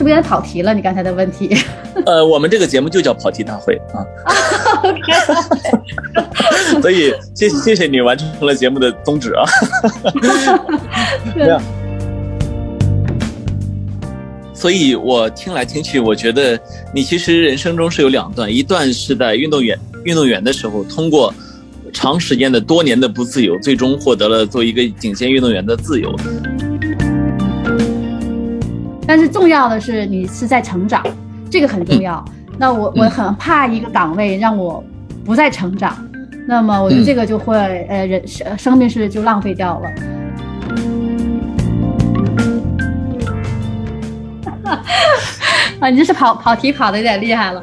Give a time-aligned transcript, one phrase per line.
[0.00, 0.72] 是不是有点跑题了？
[0.72, 1.54] 你刚才的问题？
[2.06, 4.00] 呃，我们这个节目就叫跑题大会啊。
[6.80, 9.44] 所以谢谢谢你完成了节目的宗旨啊。
[11.36, 11.62] 对啊。
[14.54, 16.58] 所以我听来听去，我觉得
[16.94, 21.30] 你其实人生中是有两段，一段是在运动员运动员的时候，通过
[21.92, 26.10] 长时间的多年的不自由，最终获得了做一个顶尖运动员的自由。
[29.10, 31.04] 但是重要的是，你是在成长，
[31.50, 32.24] 这个很重要。
[32.56, 34.84] 那我我很怕一个岗位让我
[35.24, 35.98] 不再成长，
[36.46, 37.56] 那么我觉得这个就会
[37.88, 39.88] 呃人生生命是就浪费掉了。
[45.80, 47.60] 啊，你这是跑跑题跑的有点厉害了。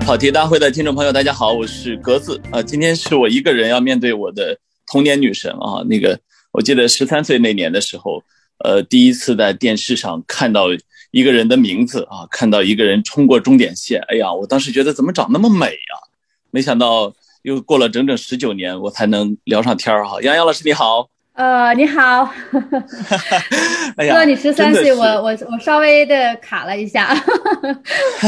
[0.00, 2.62] 跑题大会的听众朋友，大家好，我是格子啊。
[2.62, 4.58] 今天是我一个人要面对我的
[4.92, 5.82] 童年女神啊。
[5.88, 6.20] 那个，
[6.52, 8.22] 我记得十三岁那年的时候。
[8.62, 10.66] 呃，第一次在电视上看到
[11.12, 15.96] 一个人的名字啊，看到一个人冲过终点线，哎呀，我当时觉得怎么长那么美呀？
[16.50, 20.20] 没想到又过了整整十九年，我才能聊上天儿哈。
[20.20, 22.30] 杨洋老师你好，呃，你好，
[23.96, 27.14] 哎呀，说你十三岁，我我我稍微的卡了一下，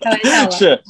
[0.00, 0.80] 开玩笑了，是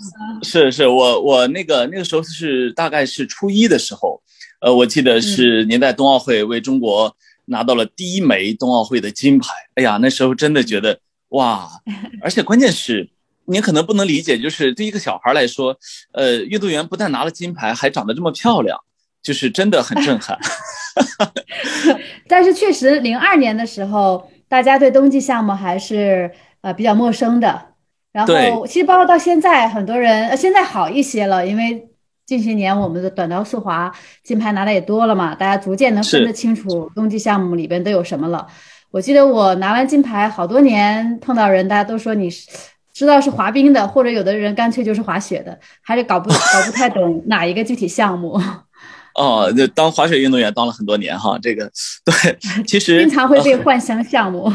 [0.42, 4.20] 是是，我我那个那个时候是大概是初一的时候，
[4.60, 7.16] 呃，我记得是您在冬奥会为中国。
[7.47, 11.69] 拿到了第一枚冬奥会的金牌，哎呀，那时候真的觉得哇！
[12.23, 13.09] 而且关键是，
[13.47, 15.77] 你可能不能理解，就是对一个小孩来说，
[16.12, 18.78] 呃，运动员不但拿了金牌，还长得这么漂亮，
[19.23, 20.39] 就是真的很震撼。
[22.28, 26.31] 但是确实，零二年的时候，大家对冬季项目还是
[26.62, 27.75] 呃比较陌生的。
[28.12, 31.89] 然后，其实包括到现在，很多人呃现在好一些了，因为。
[32.27, 38.47] 近些年，我们的短道速滑金牌拿的也多了嘛，大家逐渐能分得清楚冬季项目里边都有什么了。
[38.91, 42.48] 我记得我拿完金牌好多年，碰到人大家都说你是
[42.95, 48.41] 知道是滑冰的，或者有的人干脆就是滑雪的，还是搞不 搞不太懂哪一个具体项目。
[49.14, 51.70] 哦，就当滑雪运动员当了很多年哈，这个
[52.05, 54.51] 对， 其实经常会被换项项目。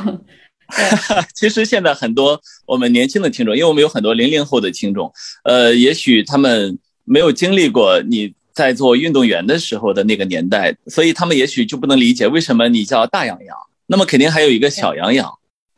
[1.36, 5.12] 其实现在很多我们年轻的听众，因为我们有很多零零后的听众，
[5.44, 6.80] 呃，也许他们。
[7.10, 13.58] 没有经历过你在做运动员的时候的那个年代，所以他们也许就不能理解为什么你叫大洋洋。
[13.88, 15.28] 那么肯定还有一个小洋洋。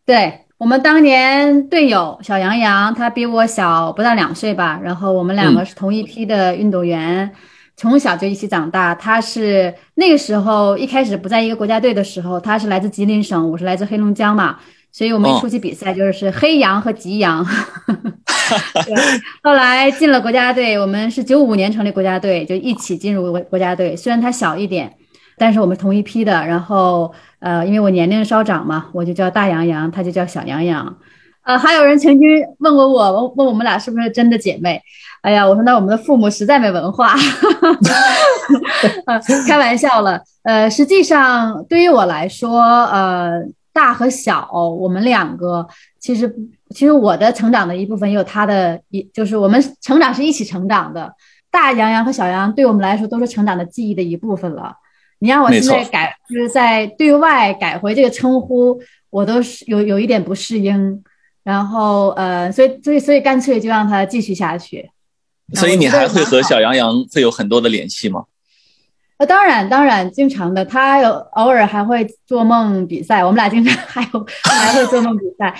[0.05, 7.31] 对我们当年队友小洋洋，他比我小不到两岁吧，然后我们两个是同一批的运动员，
[7.77, 8.93] 从小就一起长大。
[8.93, 14.59] 他是那个时候一开始不在一个国家队的时候，他是来自吉林省，我是来自黑龙江嘛。
[14.91, 17.45] 所以我们一出去比赛就是黑羊和吉羊。
[19.41, 23.95] 后来进了国家队，我们是九五年成立国家队，就一起进入国国家队。
[23.95, 24.93] 虽然他小一点，
[25.37, 26.45] 但是我们同一批的。
[26.45, 30.97] 然后呃，因为我年龄稍长嘛，我就叫大羊羊，他就叫小羊羊。
[31.43, 32.27] 呃，还有人曾经
[32.59, 34.81] 问过我，问我们俩是不是真的姐妹？
[35.21, 37.15] 哎呀，我说那我们的父母实在没文化。
[39.47, 40.21] 开玩笑了。
[40.43, 43.41] 呃，实际上对于我来说，呃。
[43.73, 45.67] 大和小，我们两个
[45.99, 46.33] 其实
[46.69, 51.13] 其实我的成长的一部分也有他的一，就是我们成长是一起成长的。
[51.49, 54.73] 大洋洋和小洋对我们来说都是成长的记忆的一部分了。
[55.19, 61.03] 你让我现在改，就是在对外改回这个称呼，我都是有有一点不适应。
[61.43, 64.89] 然后呃，所以所以所以干脆就让他继续下去。
[65.53, 68.23] 所以你还会和小洋洋会有很多的联系吗？
[69.21, 75.53] 呃，当然，当然，经常的，他有偶尔还会做梦比赛，我们俩经常 还有还会做梦比赛，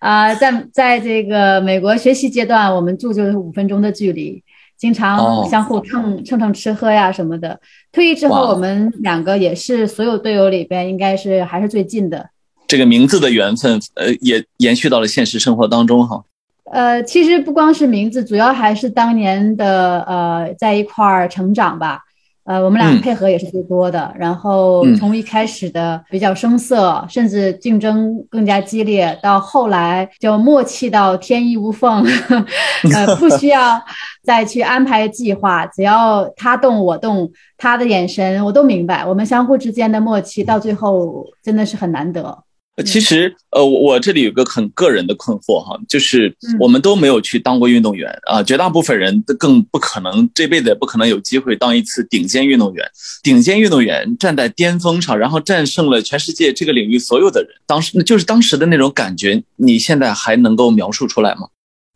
[0.00, 4.42] 啊，在在这个美国学习阶段，我们住就是五分钟的距离，
[4.76, 7.58] 经常相互蹭蹭蹭吃喝呀什么的。
[7.90, 12.28] 退役之后，我们两个也是所有队友里边应该是还是最近的。
[12.68, 16.22] 这个名字的缘分，呃，也延续到了现实生活当中哈。
[16.70, 22.02] 呃，其实不光是名字，主要还是当年的呃在一块儿成长吧。
[22.46, 32.04] 呃，我们俩配合也是最多的，然后从一开始的比较生涩，甚至竞争更加激烈，到后来就默契到天衣无缝，
[32.94, 33.82] 呃，不需要
[34.22, 37.28] 再去安排计划，只要他动我动，
[37.58, 42.45] 他的眼神我都明白，我们相互之间的默契到最后真的是很难得。
[42.84, 52.86] 其实，呃，我这里有个很个人的困惑哈，就是我们都没有去当过运动员啊，绝大部分人都更不可能这辈子也不可能有机会当一次顶尖运动员。
[53.22, 61.48] 顶尖运动员站在巅峰上，然后战胜了全世界这个领域所有的人，当时就是当时的那种感觉，你现在还能够描述出来吗？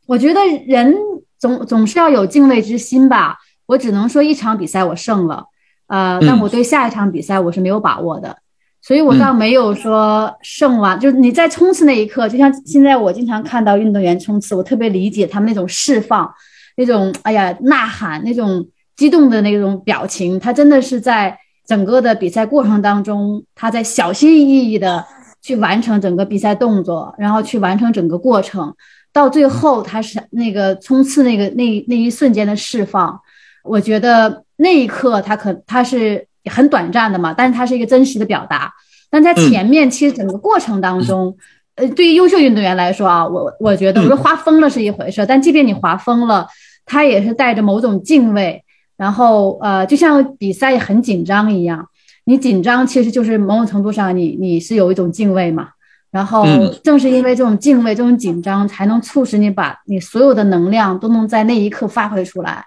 [0.07, 0.95] 我觉得人
[1.39, 3.37] 总总是要有敬畏之心吧。
[3.67, 5.45] 我只能说一场比赛我胜了，
[5.89, 8.39] 呃，但我对下一场比赛我是没有把握的。
[8.83, 16.33] 所以我倒没有说胜完，就是你在冲刺那一刻，就像现在我经常看到运动员冲刺，我特别理解他们那种释放，
[16.77, 18.67] 那种哎呀呐喊，那种
[18.97, 25.05] 激动的那种表情，他真的是在整个的比赛过程当中，他在小心翼翼的
[25.43, 28.75] 去完成整个比赛动作，然后去完成整个过程，
[29.13, 33.21] 到最后他是那个冲刺那个那那一瞬间的释放，
[33.63, 36.27] 我觉得那一刻他可他是。
[36.45, 38.73] 很短暂的嘛，但是它是一个真实的表达。
[39.11, 41.37] 但在前面，其实整个过程当中，
[41.75, 46.47] 呃，对于优秀运动员来说啊，我我觉得，我说滑疯了是一回事，但即便你滑疯了，
[46.87, 48.63] 他也是带着某种敬畏。
[48.97, 51.89] 然后，呃，就像比赛很紧张一样，
[52.27, 55.71] 你紧张其实就是某种程度上，你你是有一种敬畏嘛。
[56.13, 56.45] 然后，
[56.83, 62.67] 正是因为这种敬畏、这种紧张，才能促使你把你所有的能量都能在那一刻发挥出来。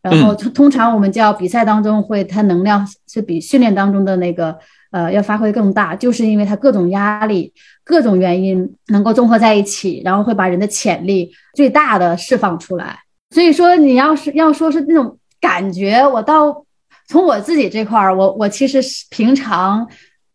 [0.00, 4.56] 然后通通常我们叫比赛当中会，它能量是比训练当中的那个
[4.92, 7.52] 呃要发挥更大，就是因为它各种压力、
[7.84, 12.96] 各种原因能够综合在一起，然后会把人的潜力最大的释放出来。
[13.30, 16.64] 所以说，你要是要说是那种感觉，我到
[17.08, 19.84] 从我自己这块儿，我我其实是平常，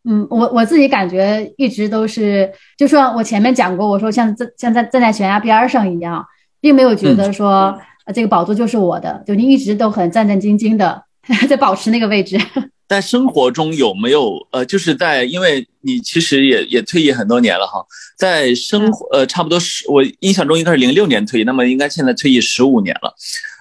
[0.04, 6.24] 嗯，我我自己感觉一直都是，就说我前面讲过，我说像站像在站在悬崖边上一样，
[6.60, 7.50] 并没有觉得说。
[7.50, 7.80] 啊，
[8.14, 11.02] 这个宝座就是我的，就你一直都很战战兢兢的
[11.48, 12.38] 在保持那个位置。
[12.90, 17.84] 在生活中有没有呃，就是在因为你其实也也退役很多年了哈，
[18.18, 23.16] 在生活呃差不多十，我印象中应该是零六年退役，那么应该现在退役十五年了。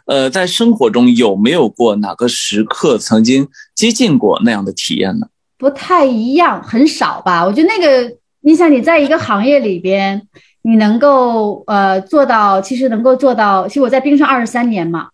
[0.07, 5.29] 呃，在生活中有没有过哪个时刻曾经接近过那样的体验呢？
[5.57, 7.47] 不太一样，很少吧。
[7.47, 10.21] 我觉得那个，你想你在一个行业里边。
[10.63, 13.67] 你能够呃做到，其实能够做到。
[13.67, 15.09] 其实我在冰上二十三年嘛，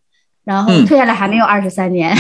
[0.45, 2.15] 然后退下来还没有二十三年。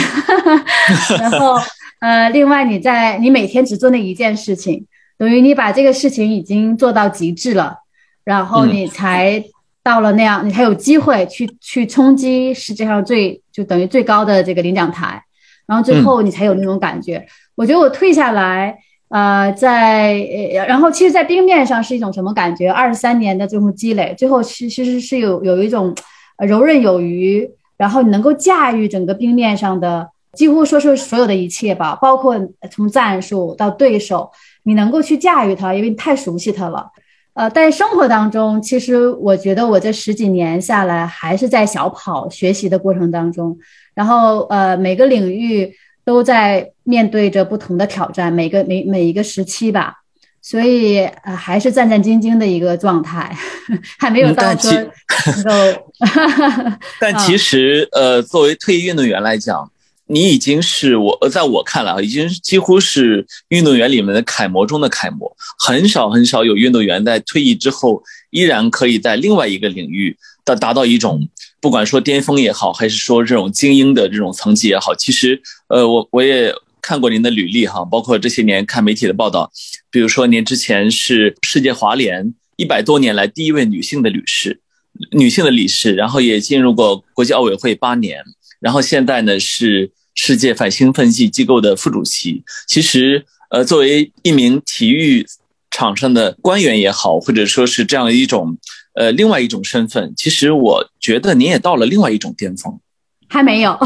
[1.20, 1.56] 然后
[2.00, 4.86] 呃，另外你在你每天只做那一件事情，
[5.18, 7.76] 等于你把这个事情已经做到极致了，
[8.24, 9.44] 然后你才
[9.82, 15.22] 到了那样，你才有机会去去冲击世界上最就等于最高的这个领奖台，
[15.66, 17.26] 然后最后你才有那种感觉。
[17.56, 18.78] 我觉得我退下来。
[19.10, 20.12] 呃，在
[20.54, 22.68] 呃，然后其实，在冰面上是一种什么感觉？
[22.70, 25.94] 二十三年的这种积累，最后其其实是有有一种
[26.46, 32.38] 游刃有余，然后你能够驾驭整个冰面上的几乎说是所有的一切吧，包括
[32.70, 34.30] 从战术到对手，
[34.64, 36.90] 你能够去驾驭它，因为你太熟悉它了。
[37.32, 43.56] 呃，在生活当中，其实我觉得我这十几年下来，还是在小跑学习的过程当中，
[43.94, 45.72] 然后呃，每个领域。
[46.08, 49.92] 都在面对着不同的挑战，每个每每一个时期吧，
[50.40, 53.36] 所以呃还是战战兢兢的一个状态，
[54.00, 55.92] 还没有到说能够。
[56.98, 59.70] 但其实呃，作为退役运动员来讲，
[60.06, 65.30] 你已经是我在我看来啊，已经几乎是运动员里面的楷模中的楷模。
[65.58, 70.16] 很少很少有运动员在退役之后依然可以在另外一个领域
[70.46, 71.28] 的达到一种。
[71.60, 79.50] 不管说巅峰也好，还是说这种精英的这种层级也好，其实，呃，我我也看过您的履历哈，包括这些年看媒体的报道，
[79.90, 84.60] 比如说您之前是世界华联一百多年来第一位女性的女士，
[85.10, 88.22] 女性的理事，然后也进入过国际奥委会八年，
[88.60, 92.44] 然后现在呢是世界反兴奋剂机构的副主席。
[92.68, 95.26] 其实，呃，作为一名体育
[95.72, 98.56] 场上的官员也好，或者说是这样一种。
[98.98, 102.76] 呃，另外一种身份，其实我觉得您也到了另外一种巅峰，
[103.28, 103.78] 还没有，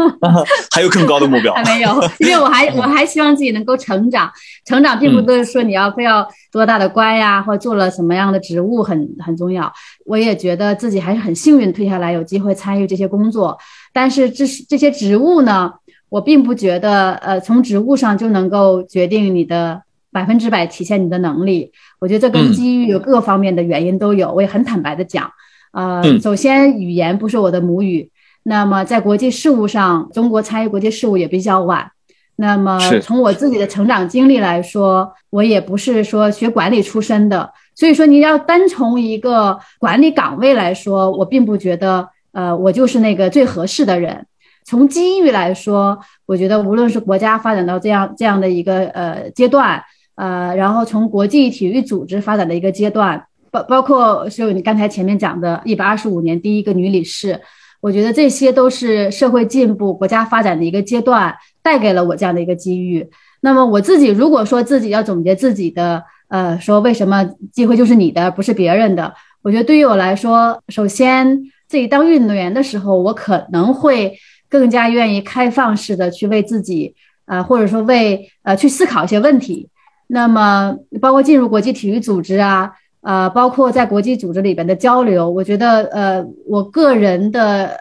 [0.72, 4.32] 还有更高的目标， 还没有，因为我还 我还希望自己能够成长，
[4.64, 9.70] 成长并不都是说你要非要多大的官呀，或做了什么样的职务很很重要。
[10.06, 13.58] 我也觉得自己还是很幸运，退下来有机会参与这些工作，
[13.92, 15.70] 但是这这些职务呢，
[16.08, 19.82] 我并不觉得，呃，从职务上就能够决定你的。
[20.16, 24.32] 百分之百体现你的能力，我觉得这跟机遇有各个方面的原因都有。
[24.32, 25.30] 我也很坦白的讲，
[25.72, 28.08] 呃，首先语言不是我的母语，
[28.44, 31.90] 那么在国际事务上，中国参与国际事务也比较晚。
[32.36, 44.24] 那么从我自己的成长经历来说，我也不是说学管理出身的，所以说你要单从一个管理岗位来说，我并不觉得，呃，我就是那个最合适的人。
[44.64, 49.84] 从机遇来说，我觉得无论是国家发展到这样这样的一个呃阶段。
[50.16, 57.40] 呃，然后从国际体育组织发展的一个阶段，包包括就你刚才前面讲的，一百二十五年第一个女理事，
[57.80, 63.08] 我觉得这些都是社会进步、国家发展的一个阶段，带给了我这样的一个机遇。
[63.42, 69.14] 那么我自己如果说自己要总结自己的，呃，说为什么机会就是你的，不是别人的？
[69.42, 74.18] 我觉得对于我来说，首先自己当运动员的时候，我可能会
[74.48, 76.94] 更加愿意开放式的去为自己，
[77.26, 79.68] 呃，或者说为呃去思考一些问题。
[80.08, 87.76] 那么包括进入国际体育组织啊，呃，包括在国际组织里边的交流，我觉得呃，我个人的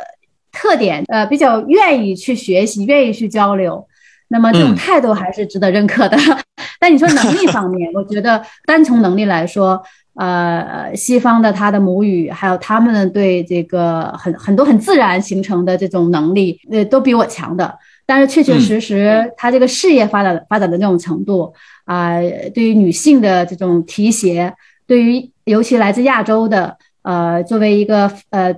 [0.51, 3.85] 特点呃，比较愿意去学习，愿意去交流。
[4.27, 6.17] 那么这种态度还是值得认可的。
[6.79, 9.81] 但你说能力 方面，我觉得单从能力来说，
[10.15, 17.77] 呃，西方的他的母语，还有他们对这个很很多很自然形成的这种能力，呃，都比我强的。
[18.07, 21.53] 但是确确实实，他这个事业发展发展的这种程度
[21.85, 22.19] 啊，
[22.53, 24.53] 对于女性的这种提携，
[24.85, 28.53] 对于尤其来自亚洲的，呃，作为一个呃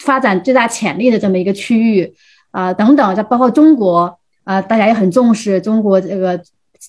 [0.00, 2.14] 发展最大潜力的这么一个区域
[2.50, 6.38] 啊，等等，再包括中国啊，大家也很重视中国这个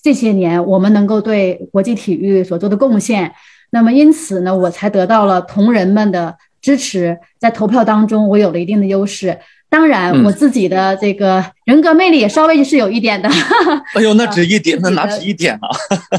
[0.02, 3.32] 这些年我们能够对国际体育所做的贡献。
[3.70, 9.38] 那么因此呢，我才得到了同仁们的支持，在投票当中，我有了一定的优势。
[9.68, 13.28] 当然，我自己的这个人格魅力也稍微是有一点的。
[13.94, 15.68] 哎呦，那 只一点，那哪止一点啊？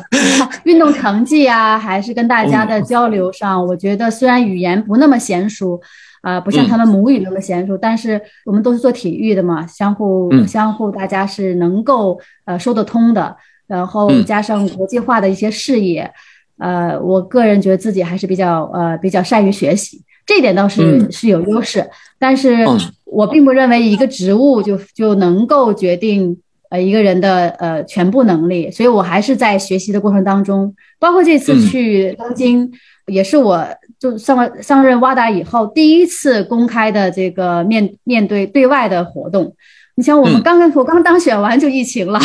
[0.65, 5.79] 运动成绩啊，还是跟大家的交流上，我觉得虽然语言不那么娴熟，
[6.21, 13.37] 啊，不像他们母语那么娴熟，但是我们都是做体育的嘛，相互相互，大家是能够呃说得通的。
[13.67, 16.11] 然后加上国际化的一些视野，
[16.59, 20.03] 呃，我个人觉得自己还是比较呃比较善于学习。
[20.25, 21.87] 这一点倒是是有优势，
[22.19, 22.65] 但是
[23.05, 26.37] 我并不认为一个职务就就能够决定
[26.69, 32.71] 呃一个人的呃全部能力，所以我还是在学习的过程当中，包括这次去东京，
[33.07, 33.65] 也是我
[33.99, 39.55] 就上上任瓦达以后第一次公开的这个面面对对外的活动。
[39.97, 42.19] 你像我们刚刚我刚当选完就疫情了，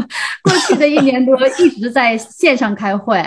[0.44, 3.20] 过去的一年多一直在线上开会。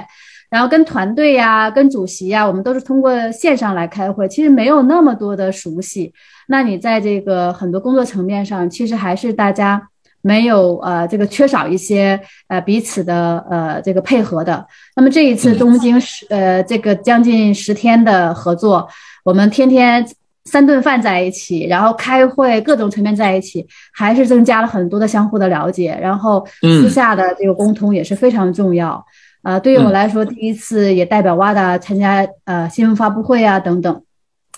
[0.50, 6.12] 然后跟团队呀、跟主席呀，我们都是通过线上来开会，其实没有那么多的熟悉。
[6.48, 9.88] 那你在这个很多工作层面上，其实还是大家
[10.22, 14.66] 没有呃这个缺少一些呃彼此的呃这个配合的。
[14.96, 18.90] 那么这一次东京十呃这个将近十天的合作，
[19.24, 20.04] 我们天天
[20.46, 25.96] 三顿饭在一起，然后开会各种层面在一起，还是增加了很多的相互的了解。
[26.02, 29.06] 然后私下的这个沟通也是非常重要。
[29.42, 34.04] 啊，对于我来说，第一次也代表 WADA 参加呃新闻发布会啊等等，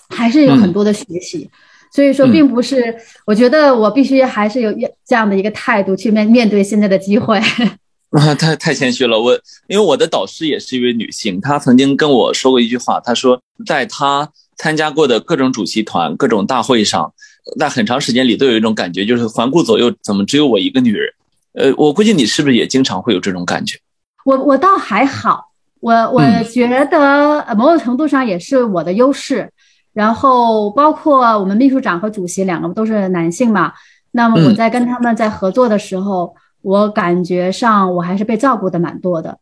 [0.10, 1.50] 还是有很多的学习。
[1.94, 2.96] 所以说，并不是
[3.26, 4.72] 我觉得我必须还是有
[5.06, 7.38] 这样的一个态度去面面对现在的机会。
[8.12, 9.20] 啊，太太谦虚了。
[9.20, 9.34] 我
[9.68, 17.14] 因为我的导师也是一位女性，她曾经跟我说过一句话，她说在她参加过的各种主席团、各种大会上，
[17.60, 21.14] 在很长时间里都有一种感觉，就是环顾左右，怎么只有我一个女人？
[21.54, 23.78] 呃，我估计你是不是也经常会有这种感觉？
[24.26, 29.52] 我我倒还好，我我觉得某种程度上也是我的优势。
[29.94, 33.74] 然后包括我们秘书长和主席两个都是男性嘛，
[34.12, 39.38] 那么我在跟他们在合作的时候，我感觉上我还是被照顾的蛮多的。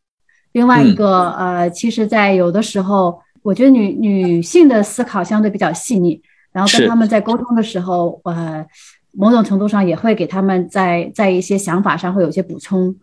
[0.53, 6.19] 另外一个呃，其实，在有的时候，我觉得女女性的思考相对比较细腻，
[6.51, 8.65] 然后跟他们在沟通的时候，呃，
[9.11, 12.95] 某种程度上也会给他们在在一些想法上会有些补充。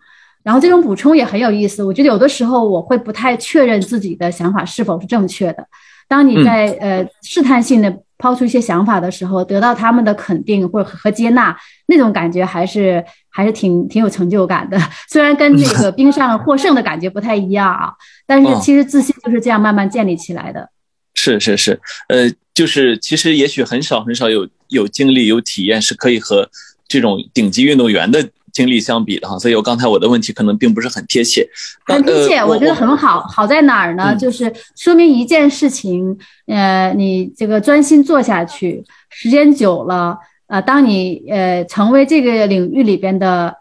[0.46, 5.66] 然后这种补充也很有意思，我觉得有的时候我会不太确认自己的想法是否是正确的。
[6.06, 14.80] 当你在呃试探性的抛出一些想法的时候，得到他们的肯定或者和接纳，那种感觉还是还是挺挺有成就感的。
[15.08, 17.92] 虽然跟那个冰上获胜的感觉不太一样啊，
[18.24, 20.70] 但是其实自信就是这样慢慢建立起来的。
[21.14, 26.48] 是是是，呃，就是其实也许很少很少有有经历有体验是可以和
[26.86, 28.28] 这种顶级运动员的。
[28.56, 31.46] 经历相比的哈，所以我刚才我的问题可能并不是很贴切。
[31.84, 33.20] 很贴切，我觉得很好。
[33.20, 34.16] 好在哪儿呢？
[34.16, 43.54] 就是说明一件事情，呃，你这个专心做下去，时间久了，呃，当你呃成为这个领域里边的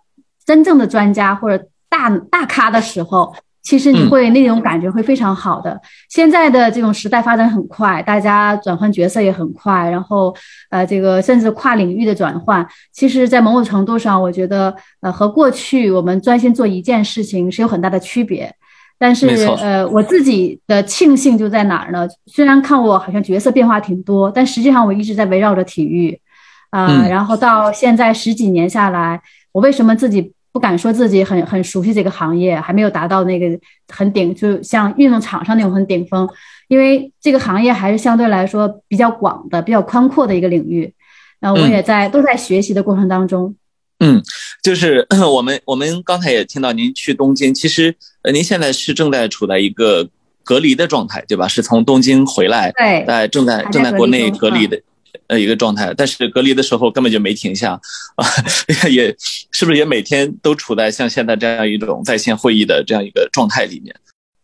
[0.45, 3.35] 真正的专家或者大大咖的时候。
[3.65, 5.81] 其实你会那种感觉会非常好的。
[6.07, 10.33] 现在的这种时代发展很快，大家转换角色也很快，然后
[10.69, 18.53] 呃，这个甚至跨领域的转换，其实，在某种程度上，我觉得呃，和过去我们专心做一件事情是有很大的区别。
[18.99, 19.27] 但是
[19.59, 22.07] 呃，我自己的庆幸就在哪儿呢？
[22.27, 26.21] 虽然看我好像角色变化挺多，但实际上我一直在围绕着体育
[26.69, 27.03] 啊。
[27.09, 29.19] 然后到现在十几年下来，
[29.51, 30.34] 我为什么自己？
[30.55, 33.45] 不敢说自己很很熟悉这个行业，还没有达到那个
[33.89, 36.25] 很顶，就像运动场上那种很顶峰，
[36.69, 40.93] 因为这个行业还是相对来说比较广的、比较宽阔的一个领域。
[41.41, 43.53] 然后我也在都在学习的过程当中。
[43.99, 44.23] 嗯，
[44.63, 50.07] 就是我们我们刚才也听到您去东京，其实呃您现在是正在处在一个
[50.45, 51.49] 隔离的状态，对吧？
[51.49, 54.81] 是从东京回来，对，在正在正在国内隔离的。
[55.27, 57.79] 呃一个状态，但是隔离的时候根本就没停下
[58.15, 58.25] 啊，
[58.89, 59.15] 也
[59.51, 63.95] 是不是也每天都处在像现在这样一种在线会议的这样一个状态里面？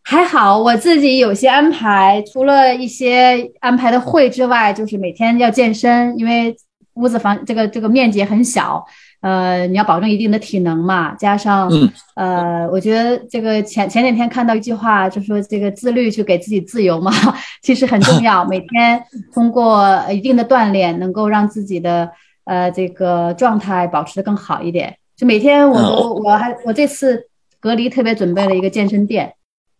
[0.03, 6.55] 还好，我自己有些安排，除了一些安排的会之外，就是每天要健身，因为
[6.95, 8.83] 屋子房这个这个面积很小，
[9.21, 11.13] 呃，你要保证一定的体能嘛。
[11.15, 11.71] 加上，
[12.15, 17.11] 呃，我觉得这个前前两天看到一句话，就说这个自律去给自己自由嘛，
[17.61, 18.43] 其实很重要。
[18.45, 19.01] 每天
[19.33, 22.09] 通过一定的锻炼，能够让自己的
[22.45, 24.97] 呃这个状态保持的更好一点。
[25.15, 27.27] 就每天我都我还我这次
[27.59, 29.33] 隔离特别准备了一个健身垫。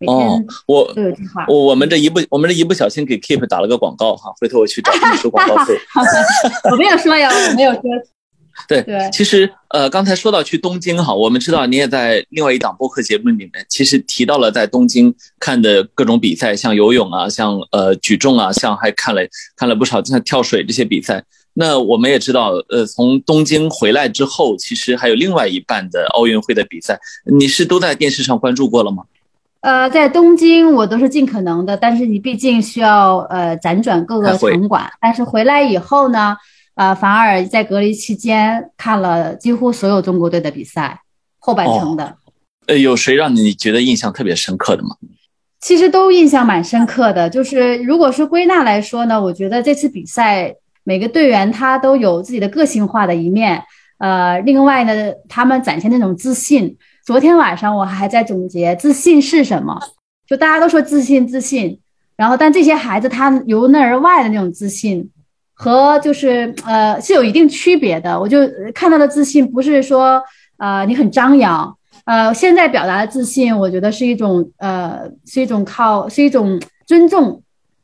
[0.06, 0.88] 哦，我
[1.48, 5.76] 我我们这一不我们这一不小心给 Keep 打了个广告哈，回头我去找你收广告费。
[6.72, 7.82] 我没有说呀，我没有说。
[8.68, 19.22] 对对，其实呃，刚才说到去东京哈，我们知道你也在另外一档播客节目里面，其实提到了在东京看的各种比赛，像游泳啊，像呃举重啊，像还看了
[19.56, 21.24] 看了不少像跳水这些比赛。
[21.54, 29.04] 那我们也知道，呃，从东京回来之后，其实还有另外一半的奥运会的比赛，你是都在电视上关注过了吗？
[29.60, 34.92] 呃，在东京我都是尽可能的，但是你毕竟需要呃辗转各个场馆。
[35.00, 36.36] 但是回来以后呢，
[36.82, 41.00] 呃，反而在隔离期间看了几乎所有中国队的比赛
[41.38, 42.18] 后半程的。
[42.66, 44.90] 呃，有谁让你觉得印象特别深刻的吗？
[45.60, 47.30] 其实都印象蛮深刻的。
[47.30, 53.62] 就是如果说归纳来说呢，我觉得这次比赛每个队员他都有自己的个性化的一面。
[54.00, 56.76] 呃，另外呢，他们展现那种自信。
[57.06, 59.80] 昨天晚上我还在总结自信是什么，
[60.26, 61.80] 就大家都说自信自信，
[62.18, 65.12] 然后但这些孩子他由内而外的那种自信，
[65.62, 68.20] 和就是呃是有一定区别的。
[68.20, 68.40] 我就
[68.74, 70.20] 看到的自信不是说
[70.58, 77.44] 呃你很张扬，呃现在表达的自信，我觉得是一种呃是一种靠是一种尊重，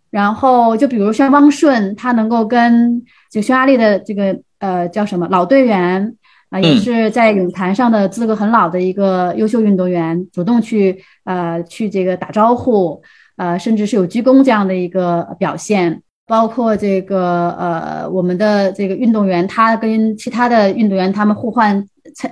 [0.10, 6.16] 然后就比如像汪顺，他能够跟就匈牙利的这个呃叫什么老队员。
[6.50, 13.02] 啊，也是在泳坛上的资格很老的一个优秀运动员，主动去呃去这个打招呼，
[13.36, 16.04] 呃，甚至是有鞠躬这样的一个表现。
[16.28, 21.84] 包括这个呃我们的这个运动员，他跟其他的运动员他们互换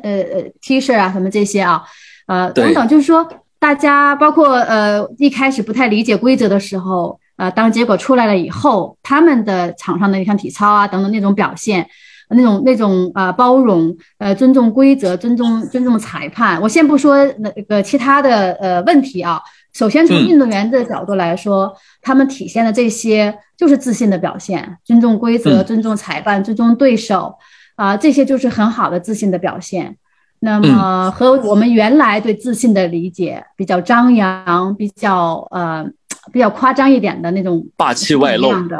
[0.01, 1.81] 呃呃 T 恤啊什么这些啊，
[2.27, 3.27] 呃等等，就是说
[3.57, 11.87] 大家包括呃一开始不太理解规则的时候，呃当结果出来了以后，他们的场上的像体操啊等等那种表现。
[12.27, 16.59] 那种那种啊，包容，呃，尊重规则，尊重尊重裁判。
[16.59, 19.39] 我先不说那个其他的呃问题啊，
[19.75, 27.35] 首先从运动员的角度来说，他们体现的这些就是自信的表现，尊重规则，尊重裁判，尊重对手，
[27.75, 29.97] 啊，这些就是很好的自信的表现。
[30.39, 35.85] 那么和我们原来对自信的理解比较张扬，比较呃
[36.31, 38.77] 比较夸张一点的那种霸气外露的。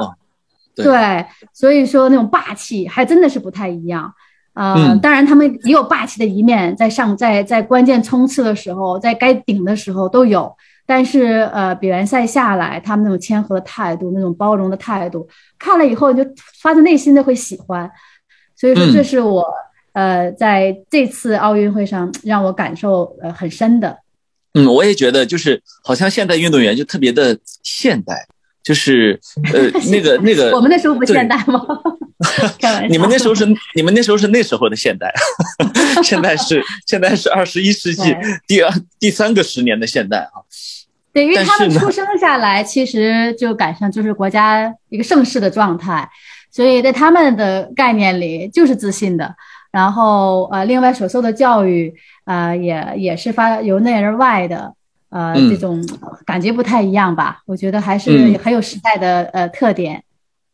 [0.77, 4.13] 对，所以说那种霸气还真的是不太一样，
[4.53, 10.55] 呃，当然他们也有霸气的一面，在上在在关键冲刺的时候，在该顶的时候都有，
[10.86, 16.24] 但是呃，比完赛下来，他们那种谦和的态度，那种包容的态度，看了以后就
[16.62, 17.89] 发自内心的会喜欢，
[18.56, 19.45] 所以说这是我
[19.93, 23.98] 呃在这次奥运会上让我感受呃很深的。
[24.54, 28.28] 嗯，我也觉得就是好像现代运动员就特别的现代。
[28.63, 29.19] 就是
[29.54, 31.63] 呃， 那个那个，我们那时候不现代吗？
[32.89, 33.45] 你们那时候是
[33.76, 35.13] 你们那时候是那时候的现代，
[36.04, 38.17] 现在是现在是二十一世纪
[38.48, 40.41] 第二第三个十年的现代啊。
[41.15, 46.10] 对，因为他们出生下来，其实就赶上就是国家一个盛世的状态，
[46.51, 49.34] 所以在他们的概念里就是自信的。
[49.71, 51.93] 然后呃，另外所受的教育
[52.25, 54.73] 啊，也也是发由内而外的。
[55.10, 55.82] 呃，这种
[56.25, 57.41] 感觉不太一样吧？
[57.45, 60.04] 我觉得还是很有时代的呃特点。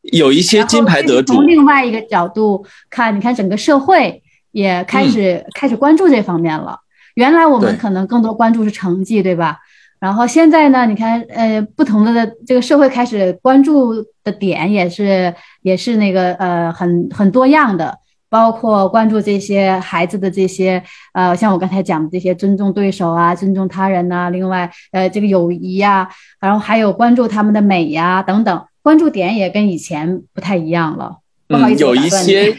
[0.02, 1.34] 有一些金牌得主。
[1.34, 4.22] 从另外一个角度看，你看整个社会
[4.52, 6.78] 也开始开始关注这方面了。
[7.16, 9.58] 原来我们可能更多关注是成绩，对吧？
[10.02, 13.94] 然后现在呢，你看呃，不同的这个社会开始关注
[14.26, 18.00] 的点也是也是那个呃很很多样的。
[18.32, 26.08] 包括关注这些孩子的这些，呃，像我刚才讲的这些尊重对手啊，尊重他人呐，另外，呃，这个友谊呀，
[26.40, 31.18] 然后还有关注他们的美呀等等，关注点也跟以前不太一样了。
[31.50, 32.56] 不好意思，有一些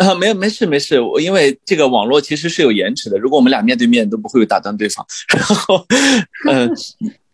[0.00, 1.00] 啊，没有，没事，没事。
[1.00, 5.06] 我因为这个网络其实是有延迟的，如果我们俩面对面都不会打断对方。
[5.36, 5.86] 然后，
[6.50, 6.74] 嗯。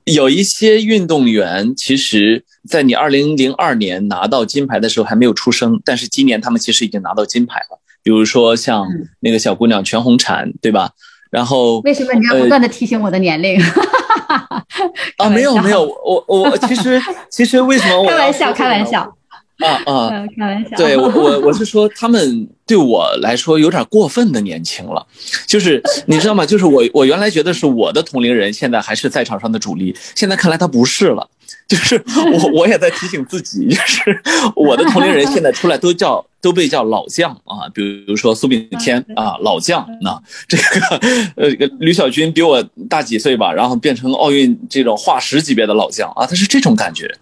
[0.07, 7.81] 有一些运动员，其实，在你二零零二年拿到金牌的时候还没有出生，但是今年他们其实已经拿到金牌了。
[8.05, 8.87] 比如说像
[9.19, 10.91] 那个小姑娘全红婵，对吧？
[11.33, 13.61] 然后为什么你要不断的提醒我的年龄？
[15.19, 19.13] 啊，没有没有，我我其实其实为什么我 开玩笑开玩笑？
[19.59, 20.77] 啊啊， 开玩笑。
[20.77, 25.07] 对我我我是说，他们对我来说有点过分的年轻了，
[25.47, 26.45] 就是你知道吗？
[26.45, 31.29] 就是我我原来觉得是我的同龄人，现在还是赛场上的主力，现在看来他不是了。
[31.69, 32.01] 就是
[32.33, 34.23] 我我也在提醒自己，就是
[34.55, 39.85] 我的同龄人现在出来都叫都被叫老将啊，比如说苏炳添啊，老将。
[40.01, 40.97] 那这个
[41.37, 41.49] 呃
[41.81, 47.13] 吕小军比我大几岁吧，然后变成奥运这种化石级别的老将啊，他是这种感觉。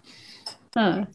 [0.75, 1.07] 嗯。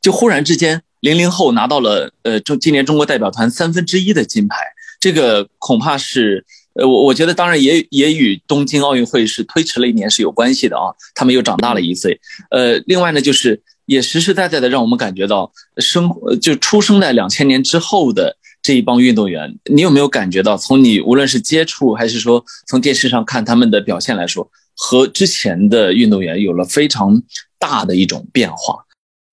[0.00, 4.56] 就忽然之间，零零后拿到了呃中今年中国代表团三分之一的金牌，
[4.98, 12.20] 这个恐怕是呃我我觉得当然也也与东京奥运会是推迟了一年是有关系的啊，他们又长大了一岁。
[12.50, 16.10] 呃，另外呢，就是也实实在在的让我们感觉到生
[16.40, 27.22] 就出生在两千年之后的这一帮运动员，你有没有感觉到从你无论是接触还是说从电视上看他们的表现来说，和之前的运动员有了非常
[27.58, 28.84] 大的一种变化？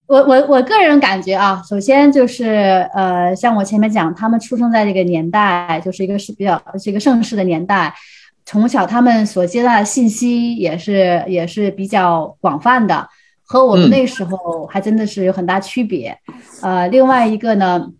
[0.08, 7.93] 我我我个人感觉啊，首先就是呃，像我前面讲，他们出生在这个年代，就是一个是比较是一个盛世的年代，
[8.46, 13.06] 从小他们所接纳的信息也是也是比较广泛的，
[13.46, 16.17] 和我们那时候还真的是有很大区别。
[16.62, 17.91] 呃，另外一个呢，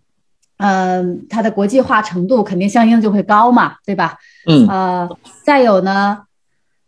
[0.56, 4.16] 嗯，它的国际化程度肯定相应就会高嘛，对吧？
[4.46, 4.66] 嗯。
[4.66, 5.08] 呃，
[5.44, 6.22] 再有呢。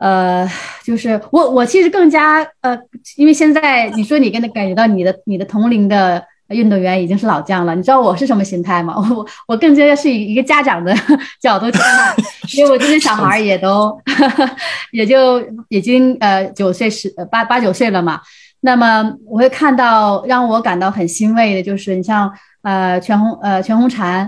[0.00, 0.48] 呃，
[0.82, 2.74] 就是我，我其实更加呃，
[3.16, 8.94] 因为现在你说你跟他感觉到你的你的同龄的运动员已经是老将了，你知道我是什么心态吗？
[9.14, 10.94] 我我更加是以一个家长的
[11.38, 12.16] 角度去看，
[12.56, 13.94] 因为我这些小孩也都
[14.90, 18.22] 也就已经呃九岁十八八九岁了嘛。
[18.62, 22.32] 那么我会看到让我感到很欣慰的就是，你像
[22.62, 24.26] 呃全红呃全红婵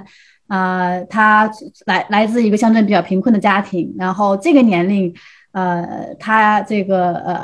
[0.49, 1.51] 啊，他
[1.87, 5.15] 来来自一个乡镇比较贫困的家庭，然后这个年龄。
[5.53, 7.41] 呃，他这个呃，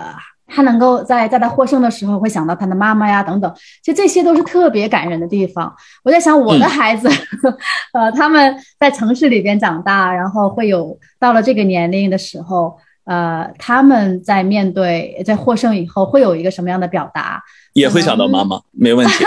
[0.46, 5.74] 他能够在在他获胜的时候会想到他的妈妈呀，等等，其实这些都是特别感人的地方。
[6.02, 7.08] 我在想，我的孩子，
[7.92, 17.42] 呃，他们在城市里边长大，然后会有到了这个年龄的时候，呃，他们在面对在获胜以后会有一个什么样的表达？
[17.74, 19.24] 也会想到妈妈，没问题。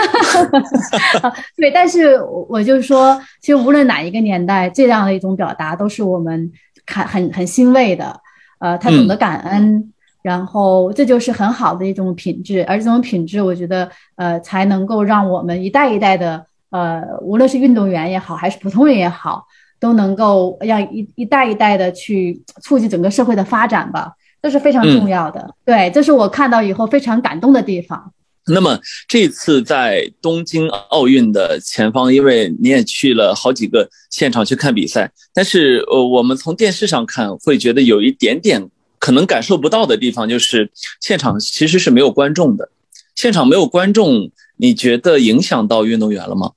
[1.56, 6.50] 对，但是我就是说，其实无论哪一个年代，这样的一种表达都是我们
[6.84, 8.20] 看很很欣慰的。
[8.62, 19.44] 呃，他懂得感恩，然后这就是很好的一种品质，而这种品质，我觉得，呃，才能够让我们一代一代的，呃，无论是运动员也好，还是普通人也好，
[19.80, 25.54] 都能够让一一代一代的去促进整个社会的发展吧，这是非常重要的。
[25.64, 28.12] 对，这是我看到以后非常感动的地方。
[28.46, 42.68] 那么这次在东京奥运的前方，因为你也去了好几个现场去看比赛，但是呃，我们从电视上看会觉得有一点点可能感受不到的地方，就是现场其实是没有观众的。
[43.14, 46.50] 现场没有观众，你觉得影响到运动员了吗？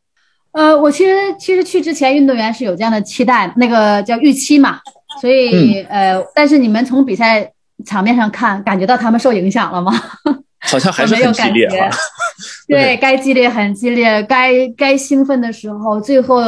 [0.54, 4.80] 呃，我其实其实去之前，运动员是有这样的期待，那个叫预期嘛。
[5.22, 7.54] 所以呃，但是你们从比赛
[7.86, 9.92] 场面上看，感觉到他们受影响了吗？
[10.68, 11.90] 好像还是很激烈哈，
[12.68, 16.42] 对该激烈很激烈，该该兴奋的时候，最后，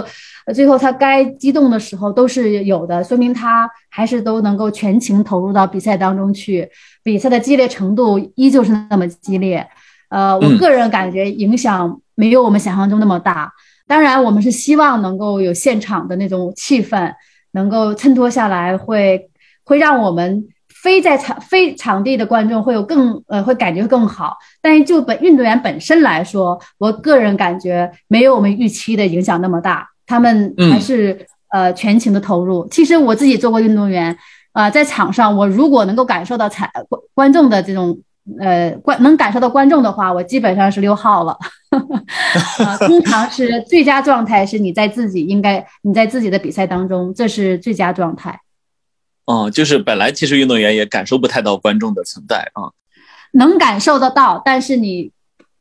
[0.56, 6.67] 最后他该激动的时候都是有的，说明他还是都能够全情投入到比赛当中去，
[7.04, 9.67] 比赛的激烈程度依旧是那么激烈。
[10.10, 13.52] 呃，我个人感觉影响没有我们想象中那么大。
[13.86, 17.13] 当然，我们是希望能够有现场的那种气氛，
[17.52, 19.30] 能够衬托下来，会
[19.63, 20.48] 会让我们。
[20.84, 32.68] 非在场非场地的观众会有更呃会感觉更好，但是就本运动员本身来说，我个人感觉没有我们预期的影响那么大，他们还是呃全情的投入。
[32.70, 34.18] 其实我自己做过运动员，
[34.52, 38.00] 啊，在场上我如果能够感受到场观观众的这种
[38.40, 41.38] 呃观能感受到观众的话，我基本上是溜号了。
[41.70, 48.40] 啊， 通常是最佳状态是你在自己应该你在自己的比赛当中，这是最佳状态。
[49.28, 52.74] 哦，就是本来其实运动员也感受不太到观众的存在啊，
[53.34, 55.12] 能感受得到，但是你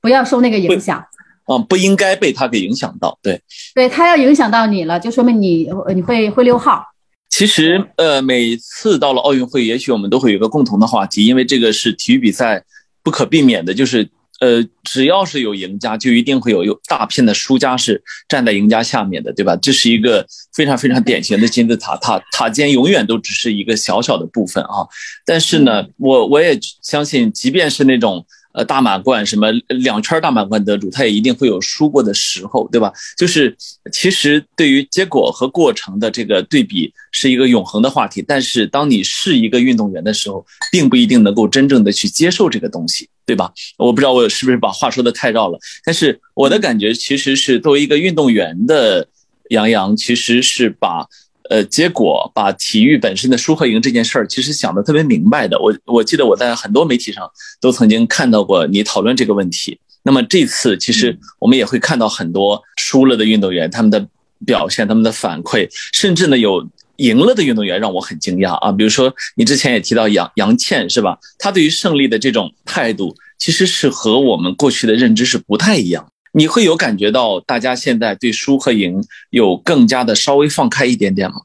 [0.01, 1.05] 不要受那个影响，
[1.53, 3.43] 嗯，不应该被他给影响到，对，
[3.75, 6.83] 对他要影响到你了，就说明你你会会溜号。
[7.29, 12.65] 其实呃，每次到了奥运会，也许我们都会有一个共同的话题，因为这个是体育比赛
[13.03, 14.09] 不可避免的，就是。
[14.40, 19.57] 呃，只要是有赢家，就一定会有有大片的输家是站在赢家下面的，对吧？
[19.57, 24.87] 这是一个非常非常典型的金字塔，塔塔尖永远都只是一个小小的部分啊。
[25.25, 32.90] 但是呢，我我也相信，即便是那种呃大满贯什么两圈大满贯得主，他也一定会有输过的时候，对吧？
[33.16, 33.55] 就是
[33.92, 43.53] 其实对于结果和过程的这个对比是一个永恒的话题，但是当你是一个运动员的时候，并不一定能够真正的去接受这个东西，对吧？
[43.77, 49.07] 我不知道我是不是把话说的太绕了，但是我的感觉其实是作为一个运动员的
[49.51, 51.07] 杨洋，其实是把。
[51.51, 55.59] 呃，结果把体育本身的输和赢这件事儿，其实想的特别明白的。
[55.61, 57.31] 我我记得我在很多媒体上
[57.61, 59.79] 都曾经看到过你讨论这个问题。
[60.03, 64.07] 那么这次其实我们也会看到很多输了的运动员，他们的
[64.45, 68.71] 表现、他们的反馈，甚至呢有赢了的运动员让我很惊讶啊。
[68.71, 71.19] 比如说你之前也提到杨杨倩是吧？
[71.39, 76.09] 他对于胜利的这种态度，其实是和我们过去的认知是不太一样。
[76.37, 81.37] 你会有感觉到大家现在对输和赢有更加的稍微放开一点点吗？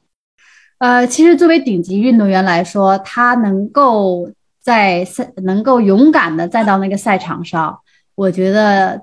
[0.76, 7.78] 呃，其实作为顶级运动员来说，他能够在赛能够勇敢的站到那个赛场上，
[8.14, 9.00] 我觉得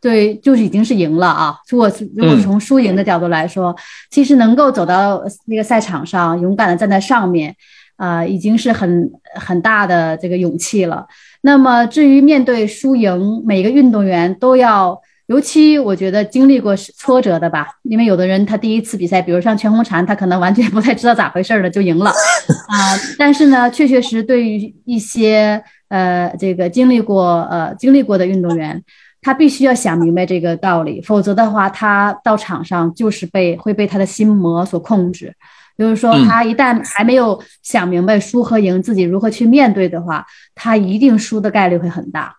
[0.00, 1.56] 对，就是已经是赢了啊。
[1.68, 3.76] 如果如果从输赢的角度来说，
[4.10, 7.54] 其实能够走到那个赛场上，勇敢的站在上面，
[7.94, 11.06] 啊，已经是很很大的这个勇气了。
[11.42, 15.00] 那么至于面对输赢，每个运动员都要。
[15.28, 22.10] 尤其我觉得经历过挫折的吧，因为有的人他第一次比赛，比如像全红婵，他可能完全不太知道咋回事了就赢了
[22.68, 22.96] 啊。
[23.18, 28.82] 但是呢，确确实对于一些呃这个经历过呃经历过的运动员，
[29.20, 35.34] 他必须要想明白这个道理，否则的话，他到场上就是被会被他的心魔所控制。
[35.76, 42.34] 就是说，他一旦还没有想明白输和赢自己如何去面对的话，他一定输的概率会很大。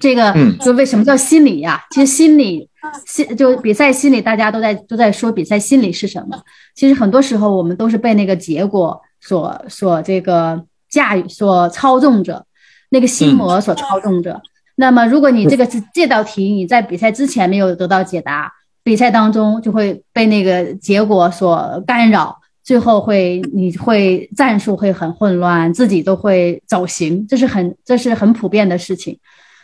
[0.00, 1.80] 这个就为什么叫心理呀？
[1.90, 2.68] 其实心理
[3.06, 6.40] 心就比赛心理，大家都在都在说比赛心理是什么。
[6.74, 12.46] 其实很多时候我们都是被那个结果所所这个驾驭、所操纵着，
[12.88, 14.40] 那个心魔所操纵着。
[14.76, 18.50] 那么如果你这个这道题你在比赛之前没有得到解答，
[18.82, 29.18] 比赛当中就会被那个结果所干扰，最后会你会战术会很混乱，自己都会走形，这是很这是很普遍的事情。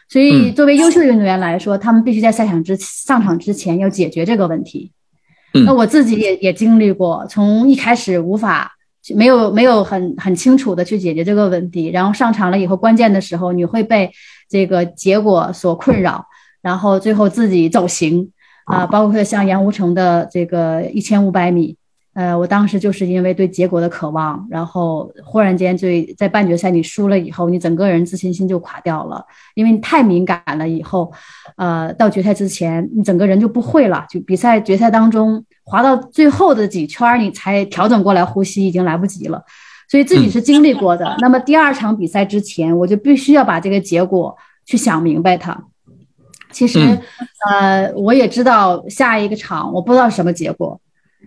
[0.08, 4.92] 所以，作为优秀的运动员来说，他们必须在赛场之上场之前要解决这个问题。
[5.64, 8.70] 那我自己也也经历过，从一开始无法
[9.14, 14.10] 没有没有很很清楚的去解决这个问题，然后上场了以后，关键的时候你会被
[14.48, 16.24] 这个结果所困扰，
[16.62, 18.30] 然后最后自己走形
[18.66, 21.76] 啊，包括像杨无成的这个一千五百米。
[22.16, 29.22] 呃，我当时就是因为对结果的渴望，然后忽然间就在半决赛你输了以后，你整个人自信心就垮掉了，
[29.54, 30.66] 因为你太敏感了。
[30.66, 31.12] 以后，
[31.56, 34.06] 呃，到决赛之前，你整个人就不会了。
[34.08, 39.44] 就比赛决赛当中滑到最后的几圈，你才调整过来呼吸，已经来不及了。
[39.86, 41.14] 所以自己是经历过的。
[41.20, 45.64] 那么第二场比赛之前，我就必须要把这个结果去想明白它。
[46.50, 46.80] 其实，
[47.50, 50.80] 呃，我也知道下一个场我不知道什么结果。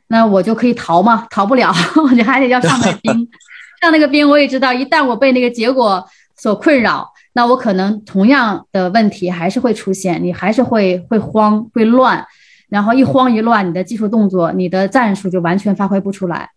[0.10, 1.28] 那我就可以逃吗？
[1.30, 1.72] 逃不了，
[2.04, 3.30] 我就还得要上那个 冰，
[3.80, 4.28] 上那个冰。
[4.28, 6.04] 我也知道，一旦我被那个结果
[6.36, 12.26] 所困扰，那我可能同样的问题还是会出现，你还是会会慌会乱，
[12.70, 16.50] 然后一慌一乱，你的技术动作、你的战术就完全发挥不出来。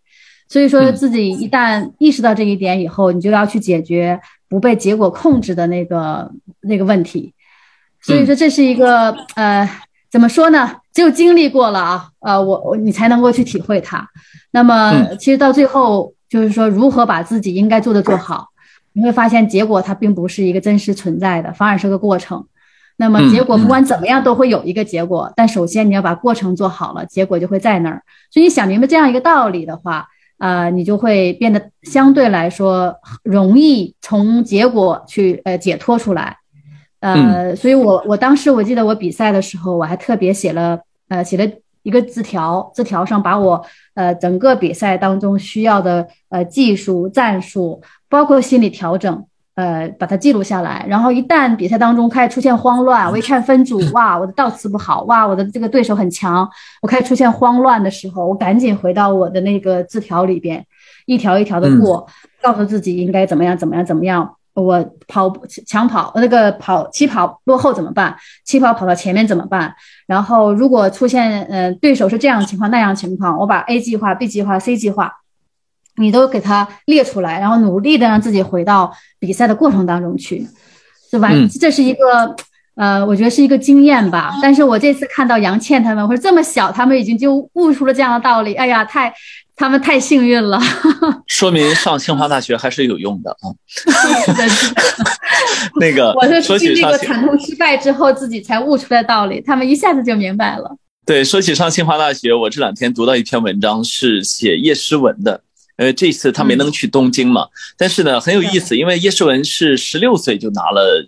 [0.49, 7.33] 所以说，自己一旦意识到这一点以后，你就要去解决不被结果控制的那个那个问题。
[8.01, 9.69] 所以说，这是一个呃。
[10.11, 10.75] 怎么说呢？
[10.93, 14.07] 只有经历过了啊，呃，我我你才能够去体会它。
[14.51, 18.49] 那么，其实到最后就是说，如何把自己应该做的做好，
[18.93, 22.45] 你会发现结果它并不是一个真实存在的，反而是个过程。
[22.97, 28.03] 那么，结果不管怎么样都会有一个结果，但首先你要把过程做好了，结果就会在那儿。
[28.31, 36.37] 所以，你想明白这样一个道理的话，呃，你就会变得相对来说容易从结果去呃解脱出来。
[37.03, 41.45] 呃，所以我我当时我记得我比赛的时候，我还特别写了呃写了
[41.81, 43.61] 一个字条，字条上把我
[43.93, 50.85] 呃整个比赛当中需要的呃技术战术，包括心理调整，呃把它记录下来。
[50.87, 56.49] 然后一旦比赛当中开始出现慌乱，我一看分组， 哇，我的倒刺不好，哇，我的这个对手很强，
[56.81, 60.65] 我开始出现慌乱的时候，我赶紧回到我的那个字条里边，
[61.05, 62.07] 一条一条的过，
[62.41, 64.35] 告诉自己应该怎么样怎么样怎么样。
[64.53, 65.31] 我跑
[65.65, 68.15] 抢跑那个跑起跑落后怎么办？
[68.45, 69.73] 起跑跑到前面怎么办？
[70.05, 75.11] 然后如果出现呃对手是这样情况那样情况，我把 A 计划、B 计划、C 计划，
[75.97, 80.47] 你都给他列出来，然后努力的让自己回到比赛的过程当中去，
[81.09, 81.29] 是吧？
[81.59, 82.35] 这是一个
[82.75, 84.33] 呃，我觉得是一个经验吧。
[84.41, 88.53] 但是我这次看到杨倩他们，或者这么小，他们已经就悟出了这样的道理。
[88.55, 89.13] 哎呀，太
[89.55, 90.59] 他们太幸运了，
[91.27, 93.53] 说明上清华大学还是有用的啊。
[95.79, 100.75] 那个，我是经历过惨痛失败之后，自己才悟出来道理，他们一下子就明白了。
[101.05, 105.41] 对，说起上清华大学，我这两天读到一篇文章，是写叶诗文的。
[105.77, 111.07] 呃，这次他没能去东京嘛，但是呢很有意思，因为叶诗文是十六岁就拿了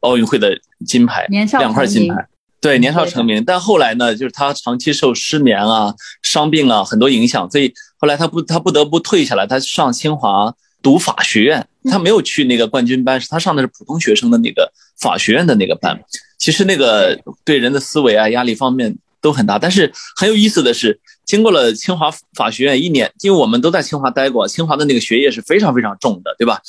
[0.00, 1.26] 奥运会的金牌，
[1.58, 2.26] 两块金牌。
[2.60, 16.00] 对，年少成名，但后来呢，就是他长期受失眠啊、伤病啊很多影响，所以后来他不，他不得不退下来，他上清华读法学院，他没有去那个冠军班，是他上的是普通学生的那个法学院的那个班。
[16.38, 19.58] 其实那个对人的思维啊、压力方面都很大。
[19.58, 26.60] 但是很有意思的是，经过了清华法学院一年，因为我们都在清华待过，清华的那个学业是非常非常重的，对吧？